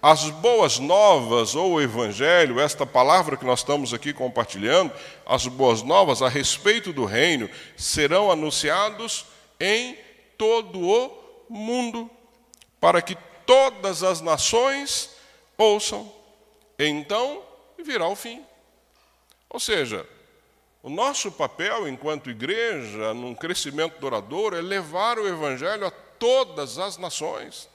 [0.00, 4.92] As boas novas ou o evangelho, esta palavra que nós estamos aqui compartilhando,
[5.26, 9.26] as boas novas a respeito do reino serão anunciados
[9.58, 9.98] em
[10.38, 11.12] todo o
[11.48, 12.08] mundo,
[12.80, 15.10] para que todas as nações
[15.58, 16.10] ouçam.
[16.78, 17.42] Então
[17.82, 18.44] virá o fim.
[19.50, 20.06] Ou seja,
[20.82, 26.96] o nosso papel enquanto igreja, num crescimento duradouro, é levar o evangelho a todas as
[26.96, 27.68] nações.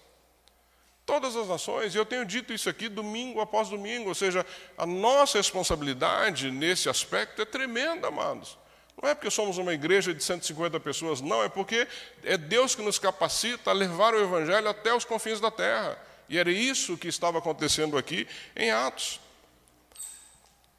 [1.05, 4.45] Todas as nações, e eu tenho dito isso aqui domingo após domingo, ou seja,
[4.77, 8.57] a nossa responsabilidade nesse aspecto é tremenda, amados.
[9.01, 11.87] Não é porque somos uma igreja de 150 pessoas, não, é porque
[12.23, 15.97] é Deus que nos capacita a levar o Evangelho até os confins da terra.
[16.29, 19.19] E era isso que estava acontecendo aqui em Atos.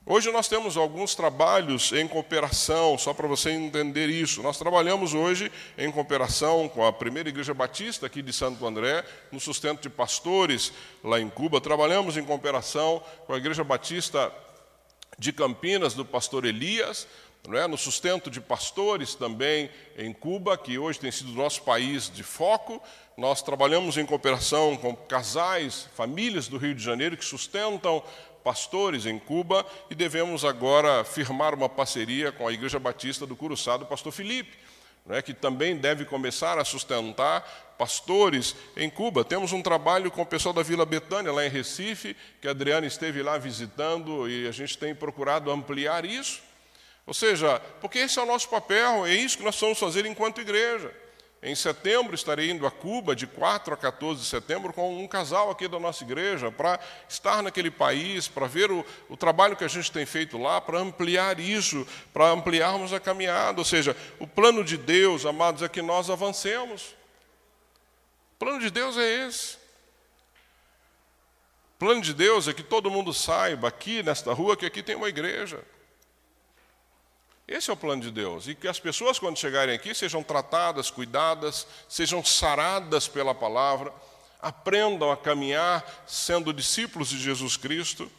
[0.06, 4.42] Hoje nós temos alguns trabalhos em cooperação, só para você entender isso.
[4.42, 9.40] Nós trabalhamos hoje em cooperação com a primeira igreja batista aqui de Santo André, no
[9.40, 11.58] sustento de pastores lá em Cuba.
[11.58, 14.30] Trabalhamos em cooperação com a igreja batista
[15.18, 17.06] de Campinas, do pastor Elias,
[17.54, 17.66] é?
[17.66, 22.78] no sustento de pastores também em Cuba, que hoje tem sido nosso país de foco.
[23.16, 28.02] Nós trabalhamos em cooperação com casais, famílias do Rio de Janeiro que sustentam
[28.44, 33.78] pastores em Cuba e devemos agora firmar uma parceria com a Igreja Batista do Curuçá
[33.78, 34.56] do pastor Felipe,
[35.06, 39.24] né, que também deve começar a sustentar pastores em Cuba.
[39.24, 42.86] Temos um trabalho com o pessoal da Vila Betânia, lá em Recife, que a Adriana
[42.86, 46.42] esteve lá visitando e a gente tem procurado ampliar isso.
[47.06, 50.40] Ou seja, porque esse é o nosso papel, é isso que nós vamos fazer enquanto
[50.40, 51.03] igreja.
[51.46, 55.50] Em setembro estarei indo a Cuba, de 4 a 14 de setembro, com um casal
[55.50, 59.68] aqui da nossa igreja, para estar naquele país, para ver o, o, trabalho que a
[59.68, 63.60] gente tem feito lá, para ampliar isso, para ampliarmos a caminhada.
[63.60, 66.94] Ou seja, o plano de Deus, amados, é que nós avancemos.
[68.36, 69.56] O plano de Deus é esse.
[71.74, 74.96] O plano de Deus é que todo mundo saiba aqui nesta rua que aqui tem
[74.96, 75.62] uma igreja.
[77.46, 78.48] Esse é o plano de Deus.
[78.48, 83.92] E que as pessoas, quando chegarem aqui, sejam tratadas, cuidadas, sejam saradas pela palavra,
[84.40, 88.10] aprendam a caminhar sendo discípulos de Jesus Cristo.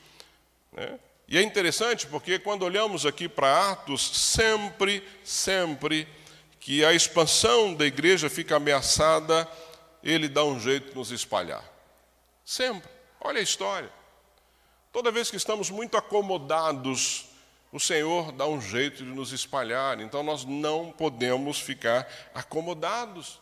[0.71, 0.99] Né?
[1.27, 6.07] E é interessante porque quando olhamos aqui para Atos, sempre, sempre
[6.59, 9.47] que a expansão da igreja fica ameaçada,
[10.03, 11.63] ele dá um jeito de nos espalhar.
[12.43, 12.89] Sempre.
[13.19, 13.91] Olha a história.
[14.91, 17.25] Toda vez que estamos muito acomodados
[17.75, 23.41] o Senhor dá um jeito de nos espalhar, então nós não podemos ficar acomodados.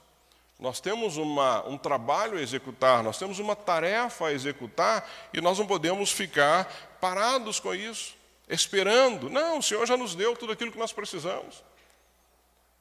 [0.60, 5.60] Nós temos uma, um trabalho a executar, nós temos uma tarefa a executar e nós
[5.60, 8.15] não podemos ficar parados com isso,
[8.50, 9.30] esperando.
[9.30, 11.63] Não, o Senhor já nos deu tudo aquilo que nós precisamos.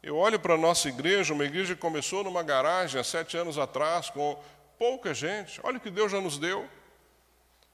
[0.02, 3.58] Eu olho para a nossa igreja, uma igreja que começou numa garagem há sete anos
[3.58, 4.42] atrás, com
[4.78, 5.60] pouca gente.
[5.62, 6.66] Olha o que Deus já nos deu.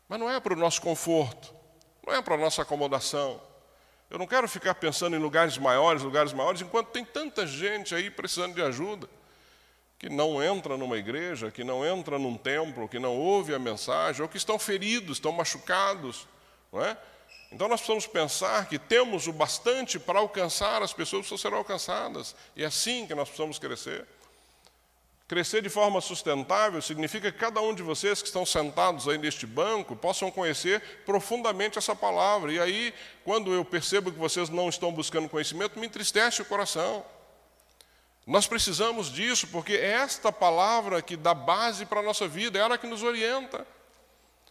[0.09, 1.55] Mas não é para o nosso conforto,
[2.05, 3.47] não é para a nossa acomodação.
[4.11, 8.11] Eu não quero ficar pensando em lugares maiores, lugares maiores, enquanto tem tanta gente aí
[8.11, 9.09] precisando de ajuda,
[9.99, 14.23] que não entra numa igreja, que não entra num templo, que não ouve a mensagem,
[14.23, 16.27] ou que estão feridos, estão machucados,
[16.73, 16.97] não é?
[17.51, 22.37] Então nós precisamos pensar que temos o bastante para alcançar as pessoas que serão alcançadas.
[22.55, 24.07] E é assim que nós precisamos crescer.
[25.29, 29.47] Crescer de forma sustentável significa que cada um de vocês que estão sentados aí neste
[29.47, 32.51] banco possam conhecer profundamente essa palavra.
[32.51, 32.95] E aí,
[33.27, 37.05] quando eu percebo que vocês não estão buscando conhecimento, me entristece o coração.
[38.27, 42.63] Nós precisamos disso, porque é esta palavra que dá base para a nossa vida, é
[42.63, 43.67] ela que nos orienta.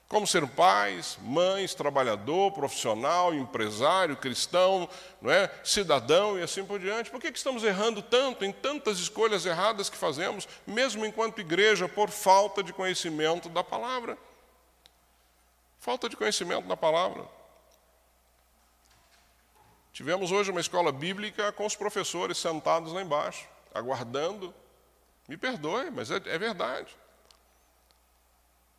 [0.07, 4.87] Como ser pais, mães, trabalhador, profissional, empresário, cristão,
[5.21, 5.51] não é?
[5.65, 7.11] cidadão e assim por diante.
[7.11, 11.89] Por que, que estamos errando tanto em tantas escolhas erradas que fazemos, mesmo enquanto igreja,
[11.89, 14.17] por falta de conhecimento da palavra?
[15.77, 17.25] Falta de conhecimento da palavra.
[19.91, 24.53] Tivemos hoje uma escola bíblica com os professores sentados lá embaixo, aguardando.
[25.27, 26.95] Me perdoe, mas é, é verdade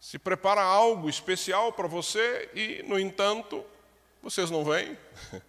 [0.01, 3.65] se prepara algo especial para você e, no entanto,
[4.23, 4.97] vocês não vêm.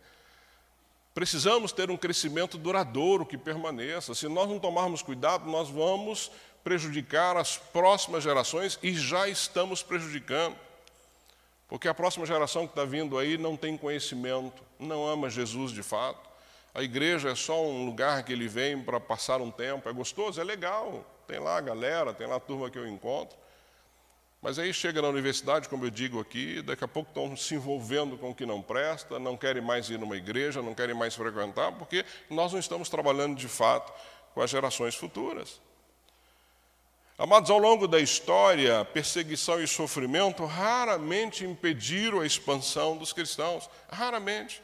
[1.13, 4.15] Precisamos ter um crescimento duradouro que permaneça.
[4.15, 6.31] Se nós não tomarmos cuidado, nós vamos
[6.63, 10.55] prejudicar as próximas gerações e já estamos prejudicando.
[11.67, 15.83] Porque a próxima geração que está vindo aí não tem conhecimento, não ama Jesus de
[15.83, 16.29] fato.
[16.73, 20.39] A igreja é só um lugar que ele vem para passar um tempo, é gostoso,
[20.39, 21.05] é legal.
[21.27, 23.37] Tem lá a galera, tem lá a turma que eu encontro.
[24.41, 28.17] Mas aí chega na universidade, como eu digo aqui, daqui a pouco estão se envolvendo
[28.17, 31.73] com o que não presta, não querem mais ir numa igreja, não querem mais frequentar,
[31.73, 33.91] porque nós não estamos trabalhando de fato
[34.33, 35.59] com as gerações futuras.
[37.17, 44.61] Amados, ao longo da história, perseguição e sofrimento raramente impediram a expansão dos cristãos, raramente.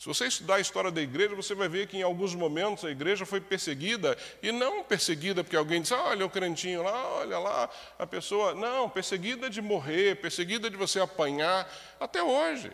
[0.00, 2.90] Se você estudar a história da igreja, você vai ver que em alguns momentos a
[2.90, 7.68] igreja foi perseguida, e não perseguida porque alguém disse, olha o crentinho lá, olha lá,
[7.98, 8.54] a pessoa.
[8.54, 12.72] Não, perseguida de morrer, perseguida de você apanhar, até hoje.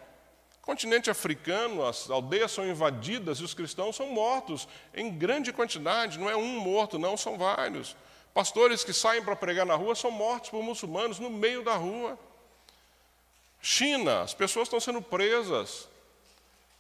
[0.62, 6.30] Continente africano, as aldeias são invadidas e os cristãos são mortos em grande quantidade, não
[6.30, 7.96] é um morto, não, são vários.
[8.32, 12.16] Pastores que saem para pregar na rua são mortos por muçulmanos no meio da rua.
[13.60, 15.88] China, as pessoas estão sendo presas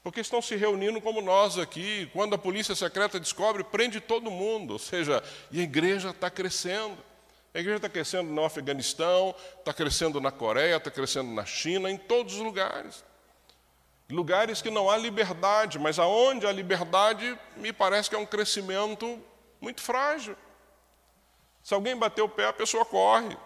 [0.06, 2.08] porque estão se reunindo como nós aqui.
[2.12, 4.74] Quando a polícia secreta descobre, prende todo mundo.
[4.74, 6.96] Ou seja, e a igreja está crescendo.
[7.52, 11.96] A igreja está crescendo no Afeganistão, está crescendo na Coreia, está crescendo na China, em
[11.96, 13.04] todos os lugares.
[14.08, 19.20] Lugares que não há liberdade, mas aonde há liberdade, me parece que é um crescimento
[19.60, 20.36] muito frágil.
[21.64, 23.36] Se alguém bater o pé, a pessoa corre.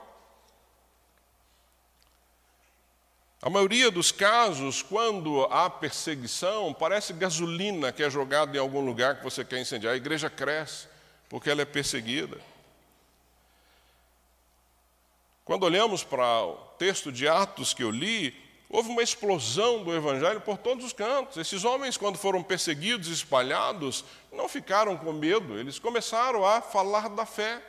[3.42, 9.16] A maioria dos casos, quando há perseguição, parece gasolina que é jogada em algum lugar
[9.16, 9.94] que você quer incendiar.
[9.94, 10.86] A igreja cresce
[11.26, 12.38] porque ela é perseguida.
[15.42, 18.34] Quando olhamos para o texto de Atos que eu li,
[18.68, 21.38] houve uma explosão do evangelho por todos os cantos.
[21.38, 27.08] Esses homens, quando foram perseguidos e espalhados, não ficaram com medo, eles começaram a falar
[27.08, 27.62] da fé.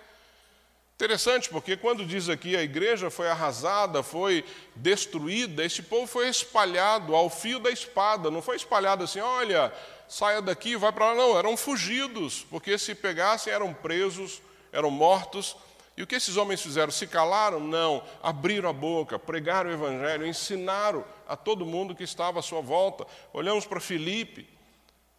[1.01, 7.15] Interessante, porque quando diz aqui a igreja foi arrasada, foi destruída, esse povo foi espalhado
[7.15, 9.73] ao fio da espada, não foi espalhado assim, olha,
[10.07, 15.57] saia daqui, vai para lá, não, eram fugidos, porque se pegassem eram presos, eram mortos.
[15.97, 16.91] E o que esses homens fizeram?
[16.91, 17.59] Se calaram?
[17.59, 22.61] Não, abriram a boca, pregaram o evangelho, ensinaram a todo mundo que estava à sua
[22.61, 23.07] volta.
[23.33, 24.47] Olhamos para Filipe,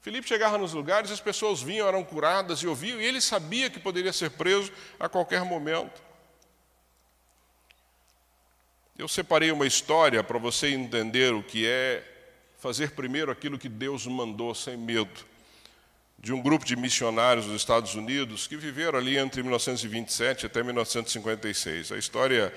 [0.03, 3.79] Filipe chegava nos lugares, as pessoas vinham, eram curadas e ouviam, e ele sabia que
[3.79, 6.03] poderia ser preso a qualquer momento.
[8.99, 12.05] Eu separei uma história para você entender o que é
[12.59, 15.25] fazer primeiro aquilo que Deus mandou sem medo.
[16.19, 21.93] De um grupo de missionários dos Estados Unidos que viveram ali entre 1927 até 1956.
[21.93, 22.53] A história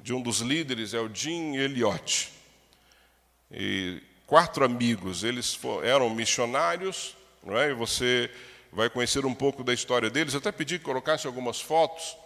[0.00, 2.30] de um dos líderes é o Jim Elliot.
[3.50, 7.70] E quatro amigos, eles eram missionários, não é?
[7.70, 8.30] e você
[8.72, 10.34] vai conhecer um pouco da história deles.
[10.34, 12.16] até pedi que colocasse algumas fotos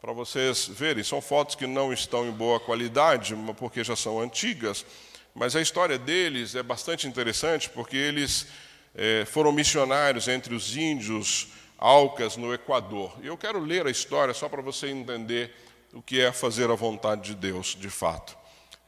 [0.00, 1.02] para vocês verem.
[1.04, 4.86] São fotos que não estão em boa qualidade, porque já são antigas,
[5.34, 8.46] mas a história deles é bastante interessante, porque eles
[8.94, 11.48] é, foram missionários entre os índios
[11.78, 13.16] Alcas, no Equador.
[13.22, 15.54] E eu quero ler a história só para você entender
[15.92, 18.36] o que é fazer a vontade de Deus, de fato.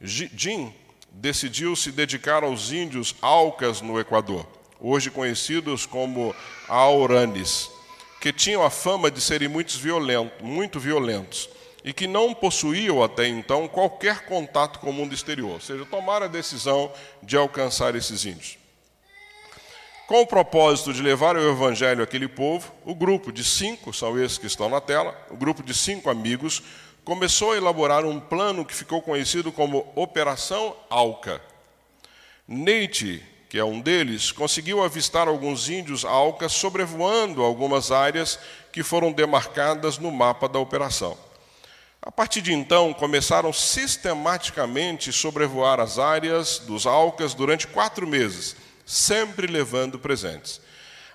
[0.01, 0.73] Jim
[1.11, 4.47] decidiu se dedicar aos índios Alcas, no Equador,
[4.79, 6.33] hoje conhecidos como
[6.67, 7.69] Auranes,
[8.19, 11.49] que tinham a fama de serem muito violentos, muito violentos
[11.83, 16.27] e que não possuíam até então qualquer contato com o mundo exterior, ou seja, tomaram
[16.27, 16.91] a decisão
[17.23, 18.57] de alcançar esses índios.
[20.07, 24.37] Com o propósito de levar o evangelho àquele povo, o grupo de cinco, são esses
[24.37, 26.61] que estão na tela, o grupo de cinco amigos,
[27.03, 31.41] começou a elaborar um plano que ficou conhecido como Operação Alca.
[32.47, 38.39] Neite, que é um deles, conseguiu avistar alguns índios alcas sobrevoando algumas áreas
[38.71, 41.17] que foram demarcadas no mapa da operação.
[42.01, 49.45] A partir de então, começaram sistematicamente sobrevoar as áreas dos Alcas durante quatro meses, sempre
[49.45, 50.59] levando presentes.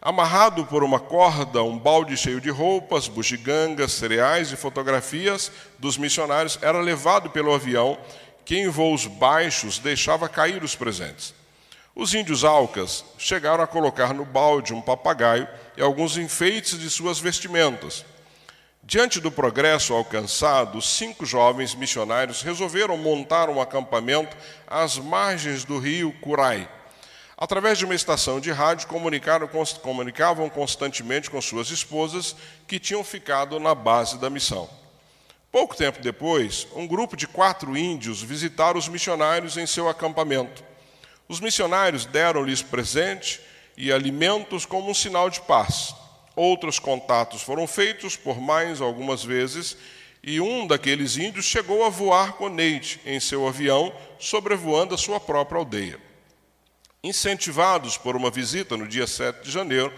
[0.06, 5.50] Amarrado por uma corda, um balde cheio de roupas, bugigangas, cereais e fotografias
[5.80, 7.98] dos missionários era levado pelo avião,
[8.44, 11.34] que em voos baixos deixava cair os presentes.
[11.92, 17.18] Os índios Alcas chegaram a colocar no balde um papagaio e alguns enfeites de suas
[17.18, 18.04] vestimentas.
[18.84, 24.36] Diante do progresso alcançado, cinco jovens missionários resolveram montar um acampamento
[24.68, 26.75] às margens do rio Curai.
[27.38, 32.34] Através de uma estação de rádio, comunicavam constantemente com suas esposas
[32.66, 34.70] que tinham ficado na base da missão.
[35.52, 40.64] Pouco tempo depois, um grupo de quatro índios visitaram os missionários em seu acampamento.
[41.28, 43.40] Os missionários deram-lhes presente
[43.76, 45.94] e alimentos como um sinal de paz.
[46.34, 49.76] Outros contatos foram feitos por mais algumas vezes
[50.22, 55.20] e um daqueles índios chegou a voar com Neide em seu avião, sobrevoando a sua
[55.20, 56.05] própria aldeia.
[57.06, 59.92] Incentivados por uma visita no dia 7 de janeiro,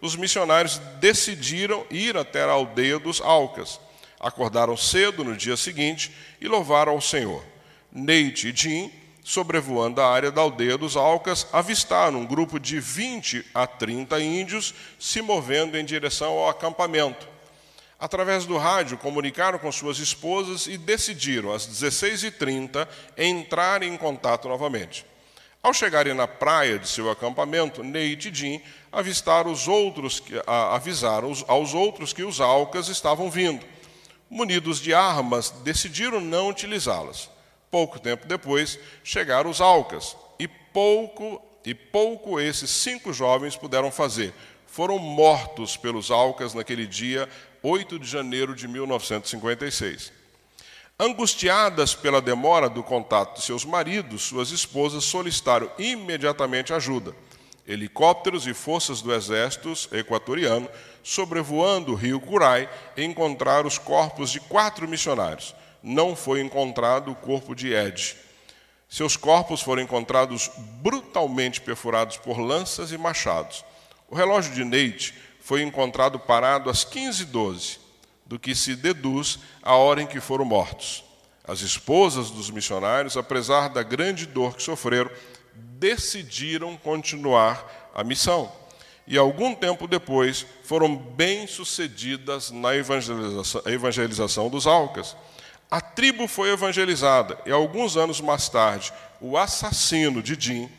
[0.00, 3.78] os missionários decidiram ir até a aldeia dos Alcas.
[4.18, 6.10] Acordaram cedo no dia seguinte
[6.40, 7.44] e louvaram ao Senhor.
[7.92, 8.90] Neide e Jim
[9.22, 14.74] sobrevoando a área da aldeia dos Alcas, avistaram um grupo de 20 a 30 índios
[14.98, 17.26] se movendo em direção ao acampamento.
[17.98, 22.86] Através do rádio, comunicaram com suas esposas e decidiram, às 16h30,
[23.16, 25.06] entrar em contato novamente.
[25.64, 28.60] Ao chegarem na praia de seu acampamento, Neite e Jim
[28.92, 33.64] avistaram os outros, avisaram aos outros que os Alcas estavam vindo.
[34.28, 37.30] Munidos de armas, decidiram não utilizá-las.
[37.70, 44.34] Pouco tempo depois, chegaram os Alcas, e pouco e pouco esses cinco jovens puderam fazer.
[44.66, 47.26] Foram mortos pelos Alcas naquele dia,
[47.62, 50.12] 8 de janeiro de 1956.
[50.98, 57.14] Angustiadas pela demora do contato de seus maridos, suas esposas solicitaram imediatamente ajuda.
[57.66, 60.68] Helicópteros e forças do exército equatoriano,
[61.02, 67.54] sobrevoando o rio Curai, encontraram os corpos de quatro missionários não foi encontrado o corpo
[67.54, 68.16] de Ed.
[68.88, 73.62] Seus corpos foram encontrados brutalmente perfurados por lanças e machados.
[74.08, 77.78] O relógio de Neite foi encontrado parado às 15h12,
[78.26, 81.04] do que se deduz a hora em que foram mortos.
[81.46, 85.10] As esposas dos missionários, apesar da grande dor que sofreram,
[85.54, 88.50] decidiram continuar a missão.
[89.06, 95.14] E algum tempo depois foram bem-sucedidas na evangelização, evangelização dos Alcas.
[95.70, 100.70] A tribo foi evangelizada e, alguns anos mais tarde, o assassino de Jim,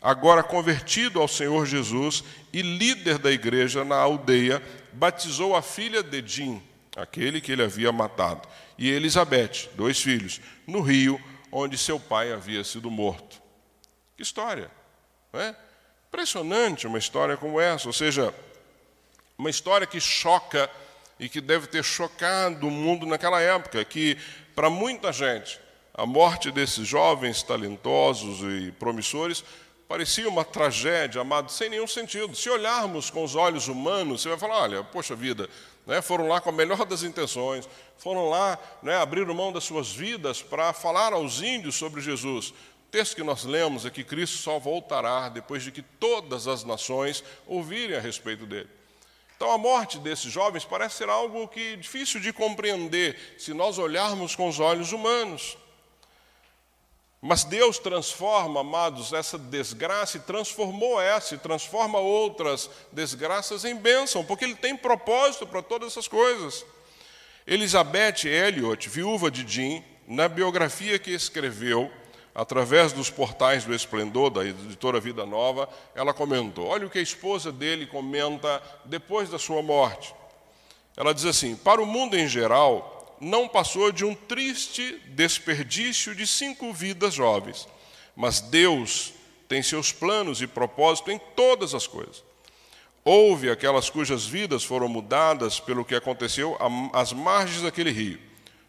[0.00, 6.22] agora convertido ao Senhor Jesus e líder da igreja na aldeia, batizou a filha de
[6.26, 6.62] Jim,
[6.96, 11.20] aquele que ele havia matado, e Elizabeth, dois filhos, no rio
[11.50, 13.40] onde seu pai havia sido morto.
[14.16, 14.70] Que história!
[15.32, 15.54] Não é?
[16.08, 18.32] Impressionante uma história como essa, ou seja,
[19.36, 20.70] uma história que choca
[21.18, 24.16] e que deve ter chocado o mundo naquela época, que
[24.54, 25.60] para muita gente,
[25.92, 29.44] a morte desses jovens talentosos e promissores
[29.88, 32.34] parecia uma tragédia, amado, sem nenhum sentido.
[32.34, 35.48] Se olharmos com os olhos humanos, você vai falar: olha, poxa vida,
[35.86, 37.68] né, foram lá com a melhor das intenções,
[37.98, 42.50] foram lá, né, abriram mão das suas vidas para falar aos índios sobre Jesus.
[42.50, 46.64] O texto que nós lemos é que Cristo só voltará depois de que todas as
[46.64, 48.68] nações ouvirem a respeito dele.
[49.36, 54.36] Então, a morte desses jovens parece ser algo que difícil de compreender se nós olharmos
[54.36, 55.58] com os olhos humanos.
[57.26, 64.22] Mas Deus transforma, amados, essa desgraça e transformou essa e transforma outras desgraças em bênção,
[64.22, 66.66] porque Ele tem propósito para todas essas coisas.
[67.46, 71.90] Elizabeth Elliot, viúva de Jim, na biografia que escreveu,
[72.34, 77.02] através dos portais do Esplendor, da editora Vida Nova, ela comentou: olha o que a
[77.02, 80.14] esposa dele comenta depois da sua morte.
[80.94, 86.26] Ela diz assim: para o mundo em geral, não passou de um triste desperdício de
[86.26, 87.68] cinco vidas jovens,
[88.16, 89.12] mas Deus
[89.48, 92.22] tem seus planos e propósito em todas as coisas.
[93.04, 96.56] Houve aquelas cujas vidas foram mudadas pelo que aconteceu
[96.92, 98.18] às margens daquele rio.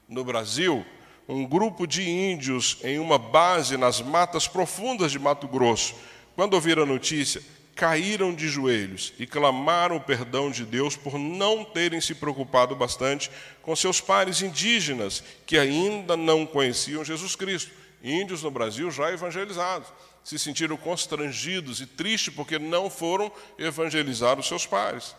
[0.09, 0.85] No Brasil,
[1.27, 5.95] um grupo de índios em uma base nas matas profundas de Mato Grosso,
[6.35, 7.41] quando ouviram a notícia,
[7.75, 13.29] caíram de joelhos e clamaram o perdão de Deus por não terem se preocupado bastante
[13.61, 17.71] com seus pares indígenas que ainda não conheciam Jesus Cristo.
[18.01, 19.89] Índios no Brasil já evangelizados
[20.23, 25.15] se sentiram constrangidos e tristes porque não foram evangelizar os seus pares.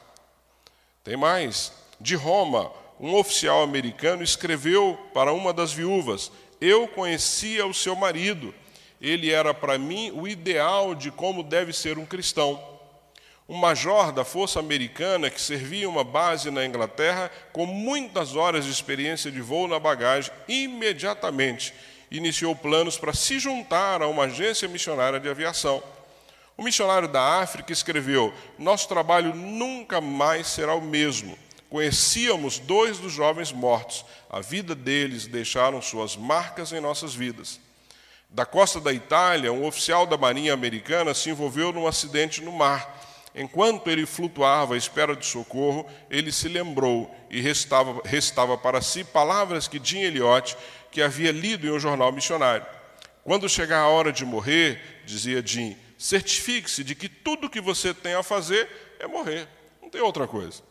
[1.05, 1.73] Tem mais.
[2.01, 8.53] De Roma, um oficial americano escreveu para uma das viúvas: Eu conhecia o seu marido.
[9.01, 12.63] Ele era para mim o ideal de como deve ser um cristão.
[13.49, 18.71] Um major da Força Americana que servia uma base na Inglaterra, com muitas horas de
[18.71, 21.73] experiência de voo na bagagem, imediatamente
[22.11, 25.83] iniciou planos para se juntar a uma agência missionária de aviação.
[26.57, 31.37] O missionário da África escreveu: Nosso trabalho nunca mais será o mesmo.
[31.69, 34.05] Conhecíamos dois dos jovens mortos.
[34.31, 37.61] A vida deles deixaram suas marcas em nossas vidas.
[38.37, 43.03] Da costa da Itália, um oficial da Marinha Americana se envolveu num acidente no mar.
[43.35, 49.67] Enquanto ele flutuava à espera de socorro, ele se lembrou e restava, para si palavras
[49.67, 50.55] que Jim Elliot
[50.91, 52.67] que havia lido em um jornal missionário.
[53.25, 58.13] Quando chegar a hora de morrer, dizia Jim, certifique-se de que tudo que você tem
[58.13, 58.69] a fazer
[59.01, 59.49] é morrer,
[59.81, 60.63] não tem outra coisa.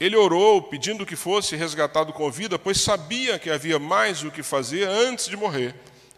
[0.00, 4.42] Ele orou pedindo que fosse resgatado com vida, pois sabia que havia mais o que
[4.42, 5.72] fazer antes de morrer.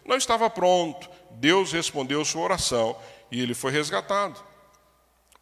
[0.05, 1.09] Não estava pronto.
[1.33, 2.97] Deus respondeu sua oração
[3.31, 4.43] e ele foi resgatado.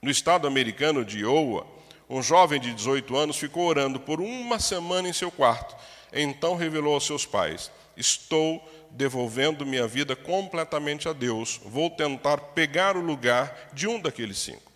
[0.00, 1.66] No estado americano de Iowa,
[2.08, 5.76] um jovem de 18 anos ficou orando por uma semana em seu quarto.
[6.12, 11.60] Então revelou aos seus pais: Estou devolvendo minha vida completamente a Deus.
[11.64, 14.70] Vou tentar pegar o lugar de um daqueles cinco.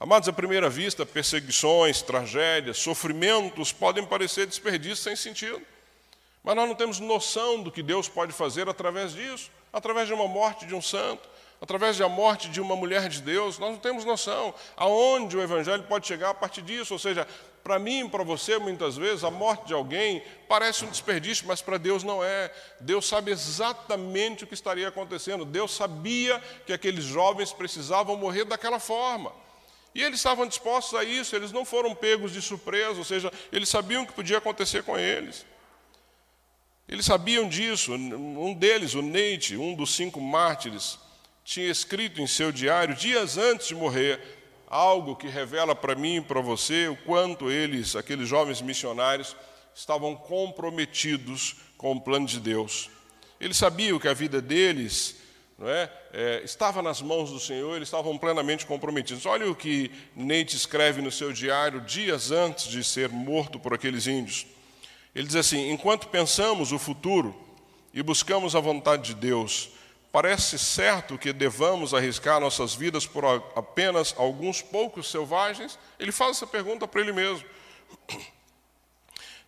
[0.00, 5.60] Amados, à primeira vista, perseguições, tragédias, sofrimentos podem parecer desperdício sem sentido.
[6.48, 10.26] Mas nós não temos noção do que Deus pode fazer através disso através de uma
[10.26, 11.28] morte de um santo,
[11.60, 13.58] através da morte de uma mulher de Deus.
[13.58, 16.94] Nós não temos noção aonde o Evangelho pode chegar a partir disso.
[16.94, 17.28] Ou seja,
[17.62, 21.60] para mim e para você, muitas vezes, a morte de alguém parece um desperdício, mas
[21.60, 22.50] para Deus não é.
[22.80, 25.44] Deus sabe exatamente o que estaria acontecendo.
[25.44, 29.34] Deus sabia que aqueles jovens precisavam morrer daquela forma.
[29.94, 33.68] E eles estavam dispostos a isso, eles não foram pegos de surpresa, ou seja, eles
[33.68, 35.44] sabiam o que podia acontecer com eles.
[36.88, 37.92] Eles sabiam disso.
[37.92, 40.98] Um deles, o Neite, um dos cinco mártires,
[41.44, 44.20] tinha escrito em seu diário, dias antes de morrer,
[44.66, 49.36] algo que revela para mim e para você o quanto eles, aqueles jovens missionários,
[49.74, 52.90] estavam comprometidos com o plano de Deus.
[53.40, 55.16] Eles sabiam que a vida deles
[55.60, 59.24] é, é, estava nas mãos do Senhor, eles estavam plenamente comprometidos.
[59.26, 64.06] Olha o que Neite escreve no seu diário dias antes de ser morto por aqueles
[64.06, 64.46] índios.
[65.14, 67.34] Ele diz assim: enquanto pensamos o futuro
[67.92, 69.70] e buscamos a vontade de Deus,
[70.10, 75.78] Parece certo que devamos arriscar nossas vidas por apenas alguns poucos selvagens?
[75.98, 77.46] Ele faz essa pergunta para ele mesmo.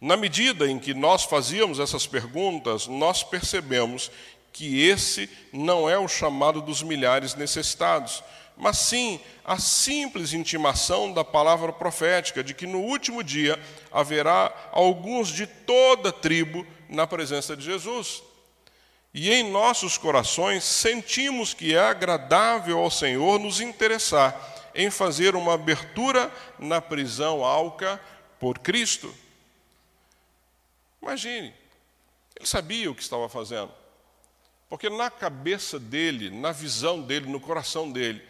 [0.00, 4.10] Na medida em que nós fazíamos essas perguntas, nós percebemos
[4.52, 8.22] que esse não é o chamado dos milhares necessitados,
[8.60, 13.58] mas sim a simples intimação da palavra profética de que no último dia
[13.90, 18.22] haverá alguns de toda tribo na presença de Jesus.
[19.14, 24.38] E em nossos corações sentimos que é agradável ao Senhor nos interessar
[24.74, 27.98] em fazer uma abertura na prisão alca
[28.38, 29.12] por Cristo.
[31.02, 31.54] Imagine,
[32.36, 33.72] ele sabia o que estava fazendo.
[34.68, 38.29] Porque na cabeça dele, na visão dele, no coração dele,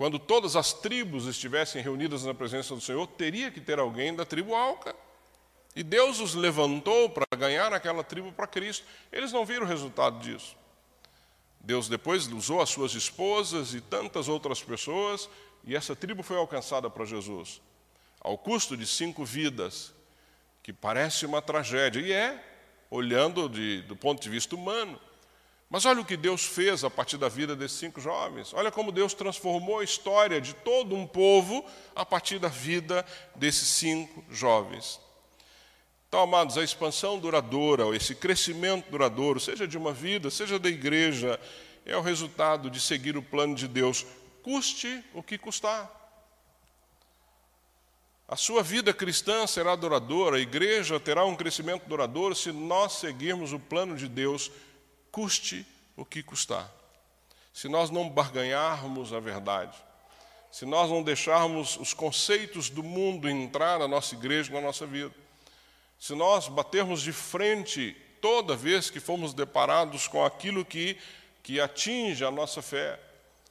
[0.00, 4.24] quando todas as tribos estivessem reunidas na presença do Senhor, teria que ter alguém da
[4.24, 4.96] tribo Alca.
[5.76, 8.86] E Deus os levantou para ganhar aquela tribo para Cristo.
[9.12, 10.56] Eles não viram o resultado disso.
[11.60, 15.28] Deus depois usou as suas esposas e tantas outras pessoas,
[15.64, 17.60] e essa tribo foi alcançada para Jesus,
[18.22, 19.92] ao custo de cinco vidas,
[20.62, 22.42] que parece uma tragédia, e é,
[22.90, 24.98] olhando de, do ponto de vista humano.
[25.70, 28.52] Mas olha o que Deus fez a partir da vida desses cinco jovens.
[28.52, 31.64] Olha como Deus transformou a história de todo um povo
[31.94, 33.06] a partir da vida
[33.36, 35.00] desses cinco jovens.
[36.08, 41.38] Então, amados, a expansão duradoura, esse crescimento duradouro, seja de uma vida, seja da igreja,
[41.86, 44.04] é o resultado de seguir o plano de Deus,
[44.42, 45.88] custe o que custar.
[48.26, 53.52] A sua vida cristã será duradoura, a igreja terá um crescimento duradouro se nós seguirmos
[53.52, 54.50] o plano de Deus,
[55.10, 56.70] custe o que custar.
[57.52, 59.76] Se nós não barganharmos a verdade,
[60.50, 65.14] se nós não deixarmos os conceitos do mundo entrar na nossa igreja, na nossa vida,
[65.98, 70.96] se nós batermos de frente toda vez que formos deparados com aquilo que,
[71.42, 72.98] que atinge a nossa fé,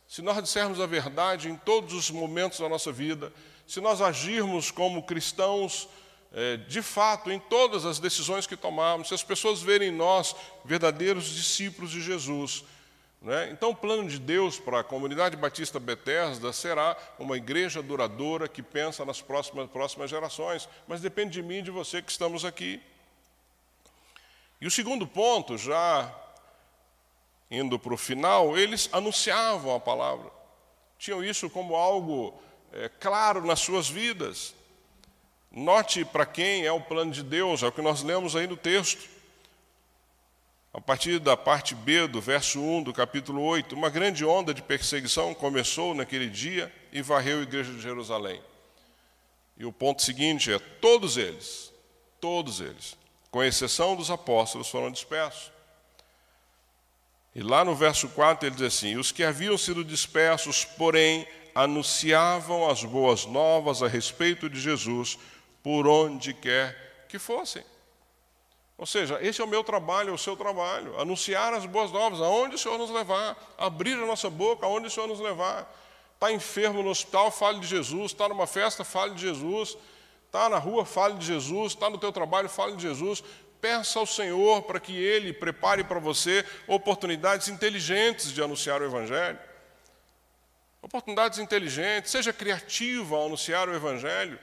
[0.08, 3.32] se nós dissermos a verdade em todos os momentos da nossa vida,
[3.68, 5.88] se nós agirmos como cristãos
[6.34, 10.36] é, de fato em todas as decisões que tomarmos, se as pessoas verem em nós
[10.64, 12.64] verdadeiros discípulos de Jesus.
[13.22, 13.50] Né?
[13.52, 18.64] Então, o plano de Deus para a comunidade batista Bethesda será uma igreja duradoura que
[18.64, 22.82] pensa nas próximas, próximas gerações, mas depende de mim e de você que estamos aqui.
[24.62, 26.14] E o segundo ponto, já
[27.52, 30.30] indo para o final, eles anunciavam a palavra,
[30.98, 32.40] tinham isso como algo
[32.72, 34.54] é, claro nas suas vidas.
[35.52, 38.56] Note para quem é o plano de Deus, é o que nós lemos aí no
[38.56, 39.10] texto.
[40.72, 44.62] A partir da parte B do verso 1 do capítulo 8, uma grande onda de
[44.62, 48.40] perseguição começou naquele dia e varreu a igreja de Jerusalém.
[49.58, 51.74] E o ponto seguinte é: todos eles,
[52.22, 52.96] todos eles,
[53.32, 55.52] com exceção dos apóstolos, foram dispersos.
[57.34, 62.70] E lá no verso 4 ele diz assim: Os que haviam sido dispersos, porém, anunciavam
[62.70, 65.18] as boas novas a respeito de Jesus
[65.64, 67.64] por onde quer que fossem.
[68.78, 72.22] Ou seja, esse é o meu trabalho, é o seu trabalho, anunciar as boas novas,
[72.22, 75.70] aonde o Senhor nos levar, abrir a nossa boca, aonde o Senhor nos levar.
[76.14, 79.78] Está enfermo no hospital, fale de Jesus, está numa festa, fale de Jesus,
[80.26, 83.22] está na rua, fale de Jesus, está no teu trabalho, fale de Jesus.
[83.60, 89.40] Peça ao Senhor para que Ele prepare para você oportunidades inteligentes de anunciar o Evangelho.
[90.82, 94.40] Oportunidades inteligentes, seja criativo ao anunciar o Evangelho.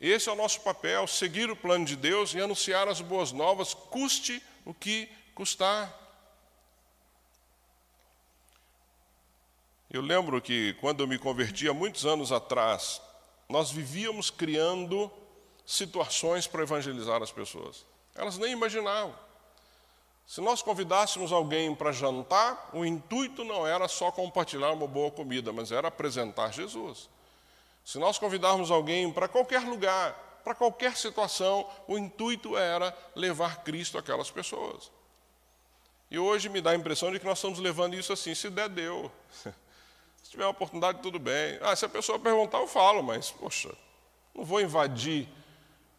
[0.00, 3.74] Esse é o nosso papel, seguir o plano de Deus e anunciar as boas novas,
[3.74, 5.92] custe o que custar.
[9.90, 13.00] Eu lembro que quando eu me converti há muitos anos atrás,
[13.48, 15.10] nós vivíamos criando
[15.66, 17.84] situações para evangelizar as pessoas.
[18.14, 19.14] Elas nem imaginavam.
[20.26, 25.52] Se nós convidássemos alguém para jantar, o intuito não era só compartilhar uma boa comida,
[25.52, 27.08] mas era apresentar Jesus.
[27.88, 30.12] Se nós convidarmos alguém para qualquer lugar,
[30.44, 34.92] para qualquer situação, o intuito era levar Cristo àquelas pessoas.
[36.10, 38.68] E hoje me dá a impressão de que nós estamos levando isso assim, se der,
[38.68, 39.10] deu.
[40.22, 41.58] Se tiver uma oportunidade, tudo bem.
[41.62, 43.74] Ah, se a pessoa perguntar, eu falo, mas, poxa,
[44.34, 45.26] não vou invadir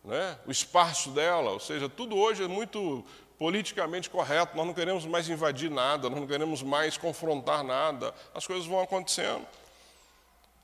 [0.04, 1.50] né, o espaço dela.
[1.50, 3.04] Ou seja, tudo hoje é muito
[3.40, 8.46] politicamente correto, nós não queremos mais invadir nada, nós não queremos mais confrontar nada, as
[8.46, 9.48] coisas vão acontecendo.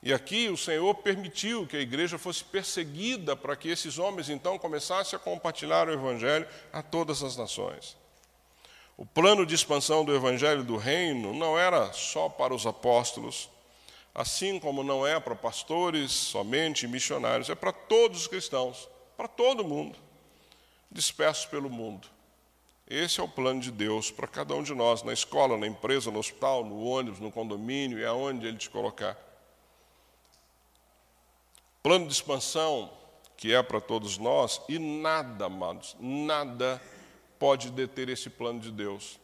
[0.06, 4.56] E aqui o Senhor permitiu que a igreja fosse perseguida para que esses homens então
[4.60, 7.98] começassem a compartilhar o Evangelho a todas as nações.
[8.96, 13.50] O plano de expansão do Evangelho do Reino não era só para os apóstolos,
[14.14, 18.88] assim como não é para pastores somente missionários, é para todos os cristãos,
[19.18, 19.98] para todo mundo,
[20.92, 22.08] dispersos pelo mundo.
[22.88, 26.12] Esse é o plano de Deus para cada um de nós, na escola, na empresa,
[26.12, 29.25] no hospital, no ônibus, no condomínio e aonde Ele te colocar.
[31.86, 32.90] Plano de expansão
[33.38, 36.82] que é para todos nós, e nada, amados, nada
[37.38, 39.20] pode deter esse plano de Deus.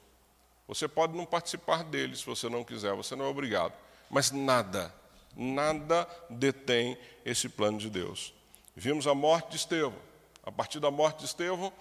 [0.67, 3.73] Você pode não participar dele se você não quiser, você não é obrigado.
[4.11, 4.93] Mas nada,
[5.35, 6.95] nada detém
[7.25, 8.31] esse plano de Deus.
[8.75, 9.97] Vimos a morte de Estevão.
[10.43, 11.73] A partir da morte de Estevão,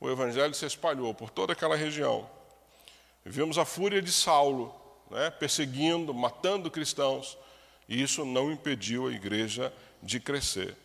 [0.00, 2.28] o evangelho se espalhou por toda aquela região.
[3.24, 4.74] Vimos a fúria de Saulo,
[5.08, 7.38] né, perseguindo, matando cristãos.
[7.88, 9.89] E isso não impediu a igreja de
[10.20, 10.76] crescer.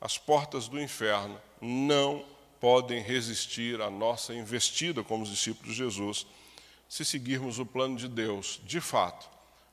[0.00, 2.24] As portas do inferno não
[2.60, 6.26] podem resistir à nossa investida como os discípulos de Jesus,
[6.88, 8.60] se seguirmos o plano de Deus.
[8.64, 9.28] De fato,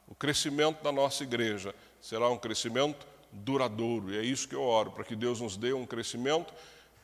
[0.08, 4.92] o crescimento da nossa igreja será um crescimento duradouro, e é isso que eu oro,
[4.92, 6.54] para que Deus nos dê um crescimento,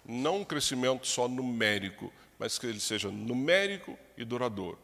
[0.06, 4.78] não um crescimento só numérico, mas que ele seja numérico e duradouro.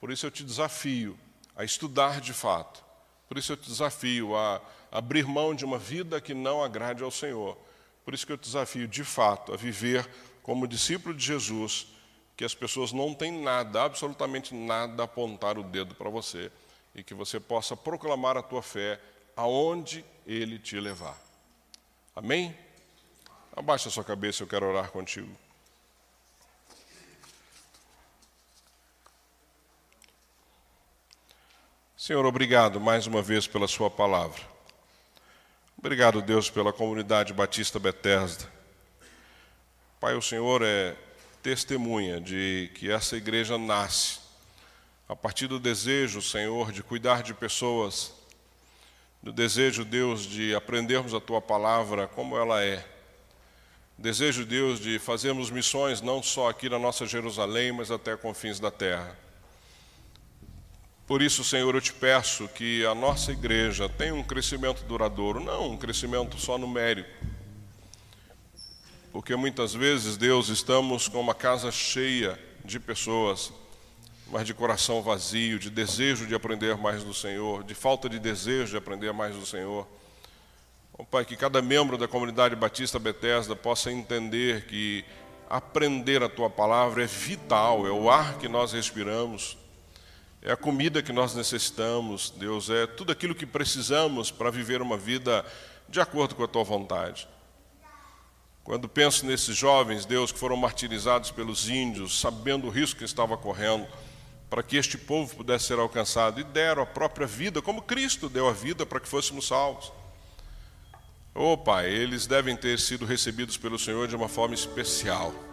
[0.00, 1.18] Por isso eu te desafio
[1.54, 2.84] a estudar de fato,
[3.28, 4.60] por isso eu te desafio a
[4.90, 7.56] abrir mão de uma vida que não agrade ao Senhor.
[8.04, 10.08] Por isso que eu te desafio, de fato, a viver
[10.42, 11.88] como discípulo de Jesus,
[12.34, 16.50] que as pessoas não têm nada, absolutamente nada a apontar o dedo para você
[16.94, 18.98] e que você possa proclamar a tua fé
[19.36, 21.16] aonde ele te levar.
[22.16, 22.56] Amém?
[23.54, 25.47] Abaixa a sua cabeça, eu quero orar contigo.
[32.08, 34.40] Senhor, obrigado mais uma vez pela Sua palavra.
[35.76, 38.50] Obrigado, Deus, pela comunidade Batista Bethesda.
[40.00, 40.96] Pai, o Senhor é
[41.42, 44.20] testemunha de que essa igreja nasce
[45.06, 48.14] a partir do desejo, Senhor, de cuidar de pessoas,
[49.22, 52.82] do desejo, Deus, de aprendermos a Tua palavra como ela é.
[53.98, 58.70] Desejo, Deus, de fazermos missões não só aqui na nossa Jerusalém, mas até confins da
[58.70, 59.27] terra.
[61.08, 65.70] Por isso, Senhor, eu te peço que a nossa igreja tenha um crescimento duradouro, não
[65.70, 67.08] um crescimento só numérico.
[69.10, 73.50] Porque muitas vezes, Deus, estamos com uma casa cheia de pessoas,
[74.30, 78.72] mas de coração vazio, de desejo de aprender mais do Senhor, de falta de desejo
[78.72, 79.88] de aprender mais do Senhor.
[80.92, 85.06] Oh, Pai, que cada membro da comunidade Batista Bethesda possa entender que
[85.48, 89.56] aprender a Tua palavra é vital, é o ar que nós respiramos
[90.48, 94.96] é a comida que nós necessitamos, Deus, é tudo aquilo que precisamos para viver uma
[94.96, 95.44] vida
[95.90, 97.28] de acordo com a tua vontade.
[98.64, 103.36] Quando penso nesses jovens, Deus, que foram martirizados pelos índios, sabendo o risco que estava
[103.36, 103.86] correndo,
[104.48, 108.48] para que este povo pudesse ser alcançado, e deram a própria vida, como Cristo deu
[108.48, 109.92] a vida para que fôssemos salvos.
[111.34, 115.47] Oh, Pai, eles devem ter sido recebidos pelo Senhor de uma forma especial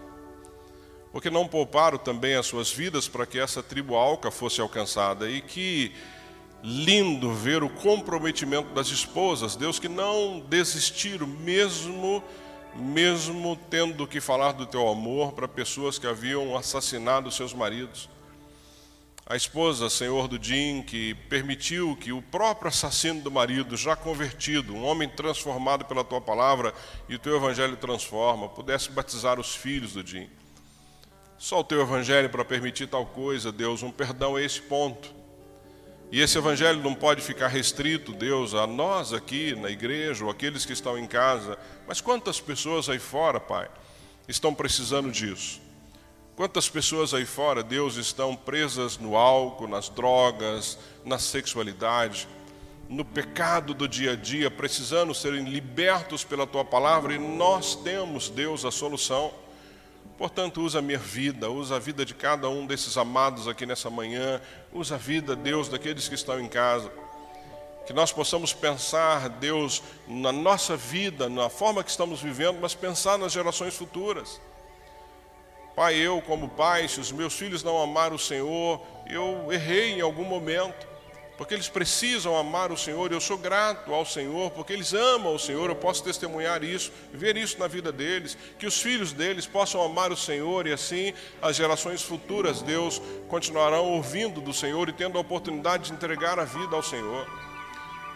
[1.16, 5.30] porque não pouparam também as suas vidas para que essa tribo alca fosse alcançada.
[5.30, 5.94] E que
[6.62, 12.22] lindo ver o comprometimento das esposas, Deus, que não desistiram, mesmo,
[12.76, 18.10] mesmo tendo que falar do teu amor para pessoas que haviam assassinado seus maridos.
[19.26, 24.76] A esposa, Senhor do Jim, que permitiu que o próprio assassino do marido, já convertido,
[24.76, 26.74] um homem transformado pela tua palavra
[27.08, 30.30] e o teu evangelho transforma, pudesse batizar os filhos do Jim.
[31.38, 35.14] Só o teu evangelho para permitir tal coisa, Deus, um perdão a esse ponto.
[36.12, 40.66] E esse evangelho não pode ficar restrito, Deus, a nós aqui na igreja ou aqueles
[40.66, 41.58] que estão em casa,
[41.88, 43.70] mas quantas pessoas aí fora, Pai,
[44.28, 45.60] estão precisando disso?
[46.36, 52.28] Quantas pessoas aí fora, Deus, estão presas no álcool, nas drogas, na sexualidade,
[52.88, 58.30] no pecado do dia a dia, precisando serem libertos pela tua palavra e nós temos,
[58.30, 59.34] Deus, a solução.
[60.18, 63.90] Portanto, usa a minha vida, usa a vida de cada um desses amados aqui nessa
[63.90, 64.42] manhã,
[64.72, 66.90] usa a vida, Deus, daqueles que estão em casa.
[67.86, 73.18] Que nós possamos pensar, Deus, na nossa vida, na forma que estamos vivendo, mas pensar
[73.18, 74.40] nas gerações futuras.
[75.76, 80.02] Pai, eu, como pai, se os meus filhos não amaram o Senhor, eu errei em
[80.02, 80.95] algum momento
[81.38, 83.12] porque eles precisam amar o Senhor.
[83.12, 85.70] Eu sou grato ao Senhor, porque eles amam o Senhor.
[85.70, 90.12] Eu posso testemunhar isso, ver isso na vida deles, que os filhos deles possam amar
[90.12, 95.22] o Senhor e assim as gerações futuras, Deus, continuarão ouvindo do Senhor e tendo a
[95.22, 97.28] oportunidade de entregar a vida ao Senhor.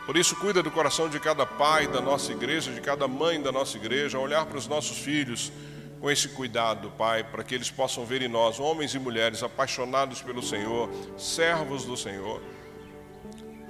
[0.05, 3.51] Por isso, cuida do coração de cada pai da nossa igreja, de cada mãe da
[3.51, 5.51] nossa igreja, olhar para os nossos filhos
[5.99, 10.21] com esse cuidado, Pai, para que eles possam ver em nós homens e mulheres apaixonados
[10.21, 12.41] pelo Senhor, servos do Senhor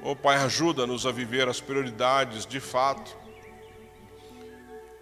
[0.01, 3.17] Oh Pai, ajuda-nos a viver as prioridades de fato.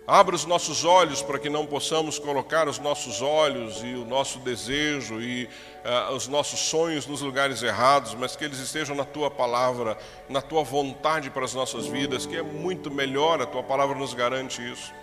[0.07, 4.39] Abra os nossos olhos para que não possamos colocar os nossos olhos e o nosso
[4.39, 5.45] desejo e
[5.83, 9.97] uh, os nossos sonhos nos lugares errados, mas que eles estejam na tua palavra,
[10.29, 14.13] na tua vontade para as nossas vidas, que é muito melhor, a tua palavra nos
[14.13, 14.93] garante isso.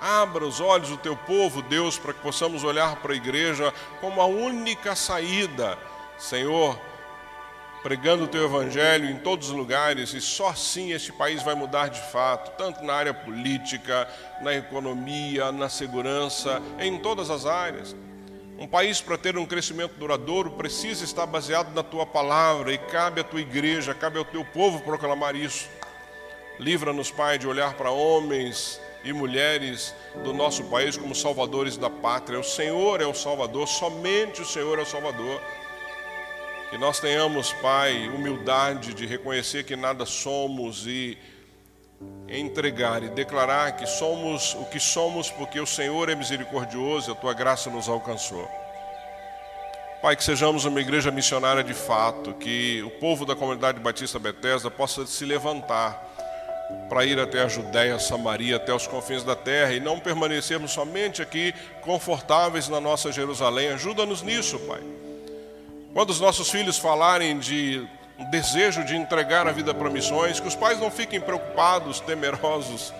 [0.00, 4.20] Abra os olhos do teu povo, Deus, para que possamos olhar para a igreja como
[4.20, 5.78] a única saída,
[6.18, 6.76] Senhor
[7.84, 11.88] pregando o teu evangelho em todos os lugares e só assim este país vai mudar
[11.88, 14.08] de fato, tanto na área política,
[14.40, 17.94] na economia, na segurança, em todas as áreas.
[18.58, 23.20] Um país para ter um crescimento duradouro precisa estar baseado na tua palavra e cabe
[23.20, 25.68] à tua igreja, cabe ao teu povo proclamar isso.
[26.58, 32.40] Livra-nos, Pai, de olhar para homens e mulheres do nosso país como salvadores da pátria.
[32.40, 35.38] O Senhor é o Salvador, somente o Senhor é o Salvador.
[36.70, 41.16] Que nós tenhamos, Pai, humildade de reconhecer que nada somos e
[42.28, 47.14] entregar e declarar que somos o que somos porque o Senhor é misericordioso e a
[47.14, 48.48] tua graça nos alcançou.
[50.02, 54.70] Pai, que sejamos uma igreja missionária de fato, que o povo da comunidade Batista Bethesda
[54.70, 56.12] possa se levantar
[56.88, 61.22] para ir até a Judéia, Samaria, até os confins da terra e não permanecermos somente
[61.22, 63.68] aqui confortáveis na nossa Jerusalém.
[63.70, 64.82] Ajuda-nos nisso, Pai.
[65.94, 67.88] Quando os nossos filhos falarem de
[68.28, 72.92] desejo de entregar a vida para missões, que os pais não fiquem preocupados, temerosos,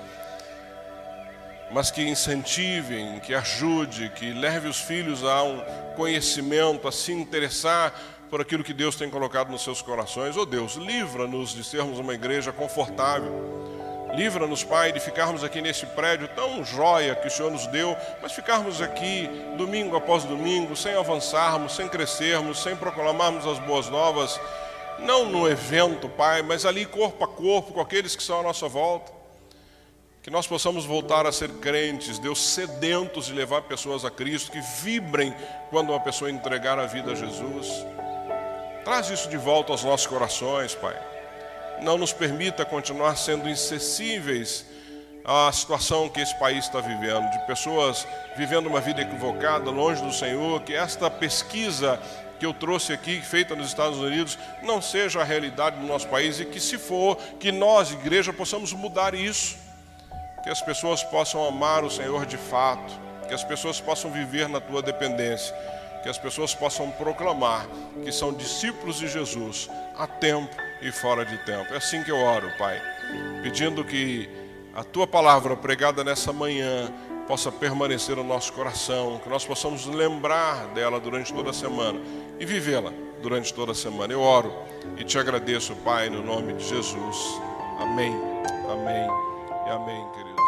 [1.72, 5.60] mas que incentivem, que ajude, que leve os filhos a um
[5.96, 7.92] conhecimento, a se interessar
[8.30, 10.36] por aquilo que Deus tem colocado nos seus corações.
[10.36, 13.83] Oh Deus, livra-nos de sermos uma igreja confortável.
[14.16, 18.32] Livra-nos, Pai, de ficarmos aqui nesse prédio tão jóia que o Senhor nos deu, mas
[18.32, 24.40] ficarmos aqui domingo após domingo, sem avançarmos, sem crescermos, sem proclamarmos as boas novas,
[25.00, 28.68] não no evento, Pai, mas ali corpo a corpo com aqueles que são à nossa
[28.68, 29.12] volta.
[30.22, 34.60] Que nós possamos voltar a ser crentes, Deus, sedentos de levar pessoas a Cristo, que
[34.82, 35.34] vibrem
[35.70, 37.84] quando uma pessoa entregar a vida a Jesus.
[38.84, 41.13] Traz isso de volta aos nossos corações, Pai.
[41.80, 44.64] Não nos permita continuar sendo insensíveis
[45.24, 48.06] à situação que esse país está vivendo, de pessoas
[48.36, 51.98] vivendo uma vida equivocada, longe do Senhor, que esta pesquisa
[52.38, 56.40] que eu trouxe aqui, feita nos Estados Unidos, não seja a realidade do nosso país
[56.40, 59.56] e que, se for, que nós, igreja, possamos mudar isso.
[60.42, 62.92] Que as pessoas possam amar o Senhor de fato,
[63.26, 65.54] que as pessoas possam viver na tua dependência,
[66.02, 67.66] que as pessoas possam proclamar
[68.04, 70.54] que são discípulos de Jesus a tempo
[70.84, 71.72] e fora de tempo.
[71.72, 72.80] É assim que eu oro, Pai,
[73.42, 74.28] pedindo que
[74.74, 76.92] a tua palavra pregada nessa manhã
[77.26, 81.98] possa permanecer no nosso coração, que nós possamos lembrar dela durante toda a semana
[82.38, 84.12] e vivê-la durante toda a semana.
[84.12, 84.52] Eu oro
[84.98, 87.40] e te agradeço, Pai, no nome de Jesus.
[87.80, 88.12] Amém,
[88.70, 89.08] amém
[89.66, 90.43] e amém, querido.